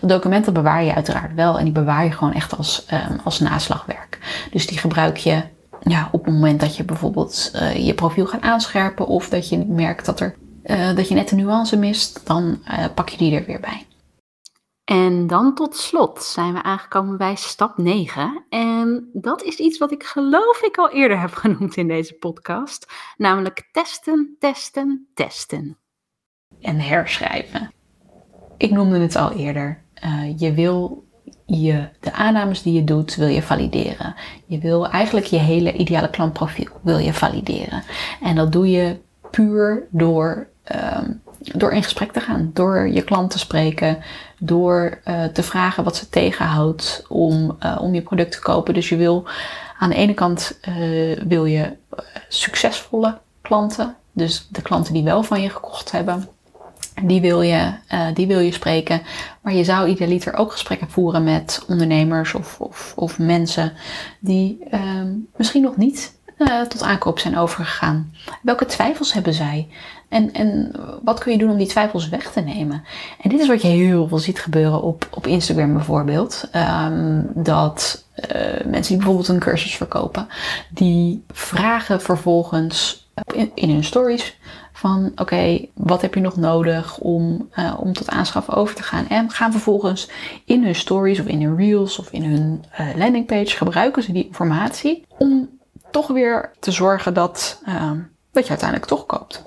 De 0.00 0.06
documenten 0.06 0.52
bewaar 0.52 0.84
je 0.84 0.94
uiteraard 0.94 1.34
wel 1.34 1.58
en 1.58 1.64
die 1.64 1.72
bewaar 1.72 2.04
je 2.04 2.12
gewoon 2.12 2.32
echt 2.32 2.56
als, 2.56 2.86
um, 2.92 3.20
als 3.24 3.40
naslagwerk. 3.40 4.18
Dus 4.50 4.66
die 4.66 4.78
gebruik 4.78 5.16
je 5.16 5.42
ja, 5.82 6.08
op 6.12 6.24
het 6.24 6.34
moment 6.34 6.60
dat 6.60 6.76
je 6.76 6.84
bijvoorbeeld 6.84 7.52
uh, 7.54 7.86
je 7.86 7.94
profiel 7.94 8.26
gaat 8.26 8.42
aanscherpen 8.42 9.06
of 9.06 9.28
dat 9.28 9.48
je 9.48 9.64
merkt 9.66 10.06
dat, 10.06 10.20
er, 10.20 10.34
uh, 10.64 10.94
dat 10.94 11.08
je 11.08 11.14
net 11.14 11.30
een 11.30 11.36
nuance 11.36 11.76
mist, 11.76 12.20
dan 12.24 12.58
uh, 12.68 12.84
pak 12.94 13.08
je 13.08 13.16
die 13.16 13.34
er 13.34 13.44
weer 13.46 13.60
bij. 13.60 13.86
En 14.90 15.26
dan 15.26 15.54
tot 15.54 15.76
slot 15.76 16.22
zijn 16.22 16.52
we 16.52 16.62
aangekomen 16.62 17.16
bij 17.16 17.34
stap 17.34 17.78
9. 17.78 18.44
En 18.48 19.08
dat 19.12 19.42
is 19.42 19.56
iets 19.56 19.78
wat 19.78 19.92
ik 19.92 20.02
geloof 20.04 20.62
ik 20.62 20.76
al 20.76 20.90
eerder 20.90 21.20
heb 21.20 21.34
genoemd 21.44 21.76
in 21.76 21.88
deze 21.88 22.14
podcast. 22.14 22.92
Namelijk 23.16 23.68
testen, 23.72 24.36
testen, 24.38 25.08
testen. 25.14 25.78
En 26.60 26.80
herschrijven. 26.80 27.72
Ik 28.56 28.70
noemde 28.70 28.98
het 28.98 29.16
al 29.16 29.32
eerder. 29.32 29.82
Uh, 30.04 30.38
je 30.38 30.52
wil 30.52 31.04
je, 31.46 31.88
de 32.00 32.12
aannames 32.12 32.62
die 32.62 32.72
je 32.72 32.84
doet, 32.84 33.14
wil 33.14 33.28
je 33.28 33.42
valideren. 33.42 34.14
Je 34.46 34.58
wil 34.58 34.88
eigenlijk 34.88 35.26
je 35.26 35.38
hele 35.38 35.72
ideale 35.72 36.10
klantprofiel 36.10 36.70
wil 36.82 36.98
je 36.98 37.12
valideren. 37.12 37.82
En 38.20 38.36
dat 38.36 38.52
doe 38.52 38.70
je 38.70 39.00
puur 39.30 39.86
door 39.90 40.48
um, 40.74 41.22
door 41.42 41.72
in 41.72 41.82
gesprek 41.82 42.12
te 42.12 42.20
gaan, 42.20 42.50
door 42.52 42.88
je 42.88 43.02
klant 43.02 43.30
te 43.30 43.38
spreken, 43.38 43.98
door 44.42 44.98
uh, 45.08 45.24
te 45.24 45.42
vragen 45.42 45.84
wat 45.84 45.96
ze 45.96 46.08
tegenhoudt 46.08 47.04
om, 47.08 47.56
uh, 47.62 47.78
om 47.80 47.94
je 47.94 48.02
product 48.02 48.32
te 48.32 48.40
kopen. 48.40 48.74
Dus 48.74 48.88
je 48.88 48.96
wil 48.96 49.24
aan 49.78 49.88
de 49.88 49.94
ene 49.94 50.14
kant 50.14 50.58
uh, 50.68 51.18
wil 51.26 51.44
je 51.44 51.76
succesvolle 52.28 53.18
klanten, 53.40 53.96
dus 54.12 54.48
de 54.50 54.62
klanten 54.62 54.92
die 54.92 55.02
wel 55.02 55.22
van 55.22 55.42
je 55.42 55.50
gekocht 55.50 55.90
hebben. 55.90 56.28
Die 57.02 57.20
wil, 57.20 57.42
je, 57.42 57.72
die 58.14 58.26
wil 58.26 58.38
je 58.38 58.52
spreken. 58.52 59.02
Maar 59.42 59.54
je 59.54 59.64
zou 59.64 59.88
idealiter 59.88 60.34
ook 60.34 60.52
gesprekken 60.52 60.90
voeren 60.90 61.24
met 61.24 61.64
ondernemers 61.68 62.34
of, 62.34 62.60
of, 62.60 62.92
of 62.96 63.18
mensen 63.18 63.72
die 64.18 64.58
ehm, 64.70 65.12
misschien 65.36 65.62
nog 65.62 65.76
niet 65.76 66.12
tot 66.46 66.82
aankoop 66.82 67.18
zijn 67.18 67.38
overgegaan. 67.38 68.12
Welke 68.42 68.66
twijfels 68.66 69.12
hebben 69.12 69.34
zij? 69.34 69.68
En, 70.08 70.32
en 70.32 70.72
wat 71.02 71.18
kun 71.18 71.32
je 71.32 71.38
doen 71.38 71.50
om 71.50 71.56
die 71.56 71.66
twijfels 71.66 72.08
weg 72.08 72.32
te 72.32 72.40
nemen? 72.40 72.84
En 73.20 73.30
dit 73.30 73.40
is 73.40 73.48
wat 73.48 73.62
je 73.62 73.68
heel 73.68 74.08
veel 74.08 74.18
ziet 74.18 74.40
gebeuren 74.40 74.82
op, 74.82 75.08
op 75.10 75.26
Instagram 75.26 75.72
bijvoorbeeld. 75.72 76.48
Um, 76.84 77.30
dat 77.34 78.04
uh, 78.16 78.40
mensen 78.64 78.88
die 78.88 78.96
bijvoorbeeld 78.96 79.28
een 79.28 79.38
cursus 79.38 79.76
verkopen, 79.76 80.28
die 80.70 81.24
vragen 81.28 82.00
vervolgens 82.00 83.08
in, 83.34 83.50
in 83.54 83.70
hun 83.70 83.84
stories 83.84 84.38
van 84.72 85.12
oké, 85.16 85.66
wat 85.74 86.02
heb 86.02 86.14
je 86.14 86.20
nog 86.20 86.36
nodig 86.36 86.98
om, 86.98 87.48
uh, 87.58 87.74
om 87.78 87.92
tot 87.92 88.08
aanschaf 88.08 88.50
over 88.50 88.74
te 88.74 88.82
gaan? 88.82 89.08
En 89.08 89.30
gaan 89.30 89.52
vervolgens 89.52 90.08
in 90.44 90.64
hun 90.64 90.74
stories 90.74 91.20
of 91.20 91.26
in 91.26 91.42
hun 91.42 91.56
reels 91.56 91.98
of 91.98 92.10
in 92.10 92.24
hun 92.24 92.64
uh, 92.80 92.96
landingpage 92.96 93.56
gebruiken 93.56 94.02
ze 94.02 94.12
die 94.12 94.26
informatie 94.26 95.04
om 95.18 95.48
toch 95.90 96.06
weer 96.06 96.50
te 96.58 96.70
zorgen 96.70 97.14
dat, 97.14 97.62
uh, 97.68 97.90
dat 98.32 98.44
je 98.44 98.50
uiteindelijk 98.50 98.88
toch 98.88 99.06
koopt. 99.06 99.44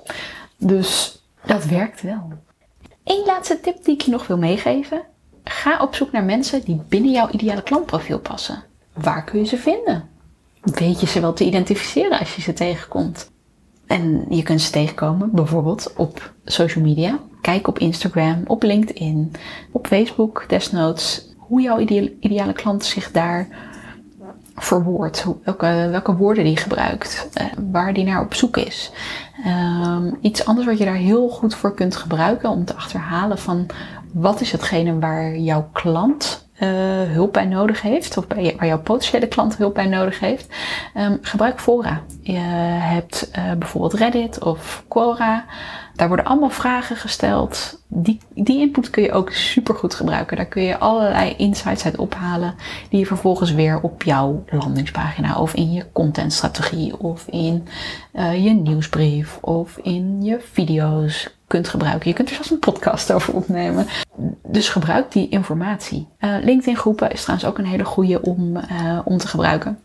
Dus 0.56 1.22
dat 1.46 1.64
werkt 1.64 2.02
wel. 2.02 2.32
Eén 3.04 3.24
laatste 3.26 3.60
tip 3.60 3.84
die 3.84 3.94
ik 3.94 4.00
je 4.00 4.10
nog 4.10 4.26
wil 4.26 4.38
meegeven. 4.38 5.02
Ga 5.44 5.82
op 5.82 5.94
zoek 5.94 6.12
naar 6.12 6.24
mensen 6.24 6.64
die 6.64 6.82
binnen 6.88 7.10
jouw 7.10 7.28
ideale 7.30 7.62
klantprofiel 7.62 8.18
passen. 8.18 8.64
Waar 8.92 9.24
kun 9.24 9.38
je 9.38 9.46
ze 9.46 9.56
vinden? 9.56 10.08
Weet 10.60 11.00
je 11.00 11.06
ze 11.06 11.20
wel 11.20 11.32
te 11.32 11.44
identificeren 11.44 12.18
als 12.18 12.34
je 12.34 12.42
ze 12.42 12.52
tegenkomt? 12.52 13.30
En 13.86 14.26
je 14.28 14.42
kunt 14.42 14.60
ze 14.60 14.70
tegenkomen 14.70 15.30
bijvoorbeeld 15.32 15.92
op 15.96 16.32
social 16.44 16.84
media. 16.84 17.18
Kijk 17.40 17.68
op 17.68 17.78
Instagram, 17.78 18.42
op 18.46 18.62
LinkedIn, 18.62 19.32
op 19.72 19.86
Facebook 19.86 20.44
desnoods. 20.48 21.32
Hoe 21.36 21.60
jouw 21.60 21.78
ideale 22.20 22.52
klant 22.52 22.84
zich 22.84 23.10
daar 23.10 23.48
verwoordt. 24.54 25.26
Welke, 25.44 25.88
welke 25.90 26.16
woorden 26.16 26.44
die 26.44 26.56
gebruikt. 26.56 27.28
Uh, 27.40 27.46
waar 27.70 27.92
die 27.92 28.04
naar 28.04 28.20
op 28.20 28.34
zoek 28.34 28.56
is. 28.56 28.92
Um, 29.46 30.18
iets 30.20 30.44
anders 30.46 30.66
wat 30.66 30.78
je 30.78 30.84
daar 30.84 30.94
heel 30.94 31.28
goed 31.28 31.54
voor 31.54 31.74
kunt 31.74 31.96
gebruiken 31.96 32.50
om 32.50 32.64
te 32.64 32.74
achterhalen 32.74 33.38
van 33.38 33.66
wat 34.12 34.40
is 34.40 34.52
hetgene 34.52 34.98
waar 34.98 35.36
jouw 35.36 35.68
klant 35.72 36.46
uh, 36.62 36.68
hulp 37.12 37.32
bij 37.32 37.44
nodig 37.44 37.82
heeft, 37.82 38.16
of 38.16 38.26
bij, 38.26 38.54
waar 38.56 38.66
jouw 38.66 38.80
potentiële 38.80 39.26
klant 39.26 39.56
hulp 39.56 39.74
bij 39.74 39.86
nodig 39.86 40.20
heeft. 40.20 40.54
Um, 40.96 41.18
gebruik 41.22 41.60
fora. 41.60 42.00
Je 42.20 42.38
hebt 42.78 43.30
uh, 43.38 43.52
bijvoorbeeld 43.52 43.92
Reddit 43.92 44.44
of 44.44 44.84
Quora. 44.88 45.44
Daar 45.96 46.08
worden 46.08 46.26
allemaal 46.26 46.50
vragen 46.50 46.96
gesteld. 46.96 47.82
Die, 47.88 48.20
die 48.34 48.60
input 48.60 48.90
kun 48.90 49.02
je 49.02 49.12
ook 49.12 49.32
super 49.32 49.74
goed 49.74 49.94
gebruiken. 49.94 50.36
Daar 50.36 50.46
kun 50.46 50.62
je 50.62 50.78
allerlei 50.78 51.34
insights 51.36 51.84
uit 51.84 51.96
ophalen. 51.96 52.54
Die 52.88 52.98
je 52.98 53.06
vervolgens 53.06 53.52
weer 53.52 53.80
op 53.80 54.02
jouw 54.02 54.44
landingspagina 54.50 55.40
of 55.40 55.54
in 55.54 55.72
je 55.72 55.86
contentstrategie 55.92 56.98
of 56.98 57.26
in 57.28 57.68
uh, 58.12 58.44
je 58.44 58.50
nieuwsbrief 58.50 59.38
of 59.40 59.78
in 59.82 60.22
je 60.22 60.40
video's 60.52 61.34
kunt 61.46 61.68
gebruiken. 61.68 62.08
Je 62.08 62.14
kunt 62.14 62.28
er 62.28 62.34
zelfs 62.34 62.50
een 62.50 62.58
podcast 62.58 63.12
over 63.12 63.34
opnemen. 63.34 63.86
Dus 64.46 64.68
gebruik 64.68 65.12
die 65.12 65.28
informatie. 65.28 66.08
Uh, 66.20 66.36
LinkedIn 66.42 66.76
groepen 66.76 67.10
is 67.10 67.22
trouwens 67.22 67.48
ook 67.48 67.58
een 67.58 67.66
hele 67.66 67.84
goede 67.84 68.22
om, 68.22 68.56
uh, 68.56 68.98
om 69.04 69.18
te 69.18 69.28
gebruiken. 69.28 69.78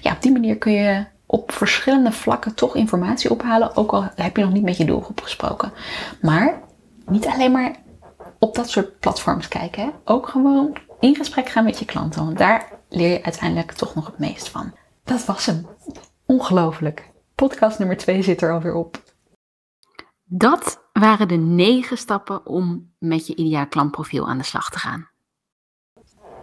Ja, 0.00 0.12
op 0.12 0.22
die 0.22 0.32
manier 0.32 0.56
kun 0.56 0.72
je 0.72 1.04
op 1.30 1.52
verschillende 1.52 2.12
vlakken 2.12 2.54
toch 2.54 2.76
informatie 2.76 3.30
ophalen, 3.30 3.76
ook 3.76 3.92
al 3.92 4.08
heb 4.14 4.36
je 4.36 4.42
nog 4.42 4.52
niet 4.52 4.62
met 4.62 4.76
je 4.76 4.84
doelgroep 4.84 5.20
gesproken. 5.20 5.72
Maar 6.20 6.62
niet 7.06 7.26
alleen 7.26 7.52
maar 7.52 7.76
op 8.38 8.54
dat 8.54 8.70
soort 8.70 8.98
platforms 8.98 9.48
kijken, 9.48 9.82
hè? 9.82 9.90
ook 10.04 10.28
gewoon 10.28 10.76
in 11.00 11.16
gesprek 11.16 11.48
gaan 11.48 11.64
met 11.64 11.78
je 11.78 11.84
klanten, 11.84 12.24
want 12.24 12.38
daar 12.38 12.72
leer 12.88 13.10
je 13.10 13.22
uiteindelijk 13.22 13.72
toch 13.72 13.94
nog 13.94 14.06
het 14.06 14.18
meest 14.18 14.48
van. 14.48 14.74
Dat 15.04 15.24
was 15.24 15.46
hem. 15.46 15.66
Ongelooflijk. 16.26 17.10
Podcast 17.34 17.78
nummer 17.78 17.96
2 17.96 18.22
zit 18.22 18.42
er 18.42 18.52
alweer 18.52 18.74
op. 18.74 19.02
Dat 20.24 20.82
waren 20.92 21.28
de 21.28 21.36
negen 21.36 21.98
stappen 21.98 22.46
om 22.46 22.92
met 22.98 23.26
je 23.26 23.36
ideale 23.36 23.68
klantprofiel 23.68 24.28
aan 24.28 24.38
de 24.38 24.44
slag 24.44 24.70
te 24.70 24.78
gaan. 24.78 25.08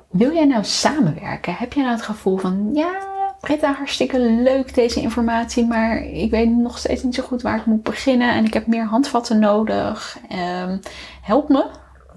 Wil 0.09 0.33
jij 0.33 0.45
nou 0.45 0.63
samenwerken? 0.63 1.55
Heb 1.55 1.73
jij 1.73 1.83
nou 1.83 1.95
het 1.95 2.05
gevoel 2.05 2.37
van, 2.37 2.69
ja, 2.73 3.14
Britta, 3.45 3.73
hartstikke 3.73 4.19
leuk 4.19 4.73
deze 4.73 5.01
informatie, 5.01 5.65
maar 5.65 6.03
ik 6.03 6.31
weet 6.31 6.49
nog 6.49 6.77
steeds 6.77 7.03
niet 7.03 7.15
zo 7.15 7.23
goed 7.23 7.41
waar 7.41 7.57
ik 7.57 7.65
moet 7.65 7.83
beginnen 7.83 8.33
en 8.33 8.45
ik 8.45 8.53
heb 8.53 8.67
meer 8.67 8.85
handvatten 8.85 9.39
nodig. 9.39 10.17
Um, 10.31 10.79
help 11.21 11.49
me. 11.49 11.65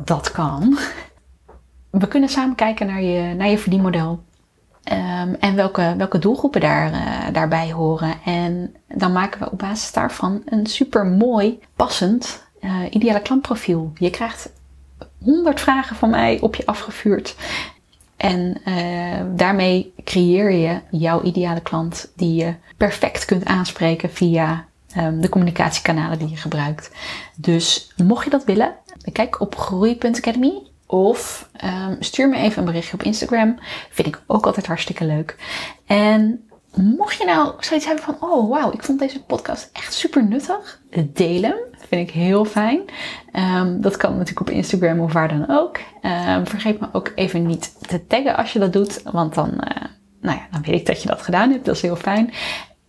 Dat 0.04 0.30
kan. 0.30 0.78
We 1.90 2.08
kunnen 2.08 2.28
samen 2.28 2.54
kijken 2.54 2.86
naar 2.86 3.02
je, 3.02 3.34
naar 3.34 3.48
je 3.48 3.58
verdienmodel. 3.58 4.22
Um, 4.92 5.34
en 5.34 5.54
welke, 5.54 5.94
welke 5.96 6.18
doelgroepen 6.18 6.60
daar, 6.60 6.92
uh, 6.92 7.32
daarbij 7.32 7.72
horen. 7.72 8.14
En 8.24 8.74
dan 8.88 9.12
maken 9.12 9.40
we 9.40 9.50
op 9.50 9.58
basis 9.58 9.92
daarvan 9.92 10.42
een 10.44 10.66
super 10.66 11.06
mooi, 11.06 11.58
passend, 11.76 12.46
uh, 12.60 12.80
ideale 12.90 13.22
klantprofiel. 13.22 13.92
Je 13.94 14.10
krijgt 14.10 14.52
100 15.24 15.60
vragen 15.60 15.96
van 15.96 16.10
mij 16.10 16.38
op 16.40 16.54
je 16.54 16.66
afgevuurd. 16.66 17.36
En 18.18 18.60
uh, 18.64 19.20
daarmee 19.36 19.92
creëer 20.04 20.50
je 20.50 20.80
jouw 20.90 21.22
ideale 21.22 21.60
klant 21.60 22.12
die 22.16 22.34
je 22.34 22.54
perfect 22.76 23.24
kunt 23.24 23.44
aanspreken 23.44 24.10
via 24.10 24.66
um, 24.96 25.20
de 25.20 25.28
communicatiekanalen 25.28 26.18
die 26.18 26.28
je 26.28 26.36
gebruikt. 26.36 26.90
Dus 27.36 27.92
mocht 27.96 28.24
je 28.24 28.30
dat 28.30 28.44
willen, 28.44 28.74
kijk 29.12 29.40
op 29.40 29.56
groei.academy 29.56 30.52
of 30.86 31.48
um, 31.64 31.96
stuur 32.00 32.28
me 32.28 32.36
even 32.36 32.58
een 32.58 32.64
berichtje 32.64 32.94
op 32.94 33.02
Instagram. 33.02 33.58
Vind 33.90 34.08
ik 34.08 34.22
ook 34.26 34.46
altijd 34.46 34.66
hartstikke 34.66 35.04
leuk. 35.04 35.36
En 35.86 36.47
mocht 36.82 37.18
je 37.18 37.24
nou 37.24 37.52
zoiets 37.60 37.86
hebben 37.86 38.04
van, 38.04 38.16
oh 38.20 38.50
wauw, 38.50 38.72
ik 38.72 38.82
vond 38.82 38.98
deze 38.98 39.24
podcast 39.24 39.70
echt 39.72 39.94
super 39.94 40.24
nuttig, 40.24 40.80
deel 41.12 41.42
hem. 41.42 41.56
Vind 41.88 42.08
ik 42.08 42.14
heel 42.14 42.44
fijn. 42.44 42.80
Um, 43.32 43.80
dat 43.80 43.96
kan 43.96 44.12
natuurlijk 44.12 44.40
op 44.40 44.50
Instagram 44.50 45.00
of 45.00 45.12
waar 45.12 45.28
dan 45.28 45.48
ook. 45.48 45.78
Um, 46.02 46.46
vergeet 46.46 46.80
me 46.80 46.88
ook 46.92 47.12
even 47.14 47.46
niet 47.46 47.88
te 47.88 48.06
taggen 48.06 48.36
als 48.36 48.52
je 48.52 48.58
dat 48.58 48.72
doet, 48.72 49.02
want 49.02 49.34
dan, 49.34 49.48
uh, 49.48 49.84
nou 50.20 50.36
ja, 50.36 50.46
dan 50.50 50.62
weet 50.62 50.80
ik 50.80 50.86
dat 50.86 51.02
je 51.02 51.08
dat 51.08 51.22
gedaan 51.22 51.50
hebt. 51.50 51.64
Dat 51.64 51.74
is 51.74 51.82
heel 51.82 51.96
fijn. 51.96 52.32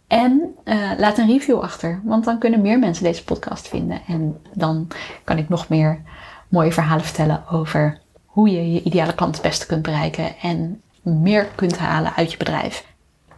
En 0.07 0.55
uh, 0.65 0.91
laat 0.97 1.17
een 1.17 1.27
review 1.27 1.59
achter, 1.59 2.01
want 2.03 2.25
dan 2.25 2.39
kunnen 2.39 2.61
meer 2.61 2.79
mensen 2.79 3.03
deze 3.03 3.23
podcast 3.23 3.67
vinden. 3.67 4.01
En 4.07 4.41
dan 4.53 4.87
kan 5.23 5.37
ik 5.37 5.49
nog 5.49 5.69
meer 5.69 6.01
mooie 6.47 6.71
verhalen 6.71 7.05
vertellen 7.05 7.43
over 7.51 8.01
hoe 8.25 8.49
je 8.49 8.73
je 8.73 8.83
ideale 8.83 9.13
klant 9.13 9.33
het 9.33 9.43
beste 9.43 9.65
kunt 9.65 9.81
bereiken 9.81 10.37
en 10.41 10.81
meer 11.01 11.45
kunt 11.55 11.77
halen 11.77 12.13
uit 12.15 12.31
je 12.31 12.37
bedrijf. 12.37 12.87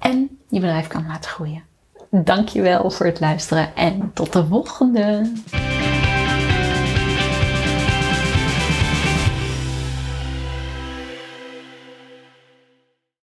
En 0.02 0.40
je 0.50 0.60
bedrijf 0.60 0.88
kan 0.88 1.08
laten 1.08 1.30
groeien. 1.30 1.64
Dankjewel 2.10 2.92
voor 2.92 3.06
het 3.06 3.20
luisteren 3.20 3.76
en 3.76 4.12
tot 4.14 4.34
de 4.34 4.46
volgende! 4.46 5.32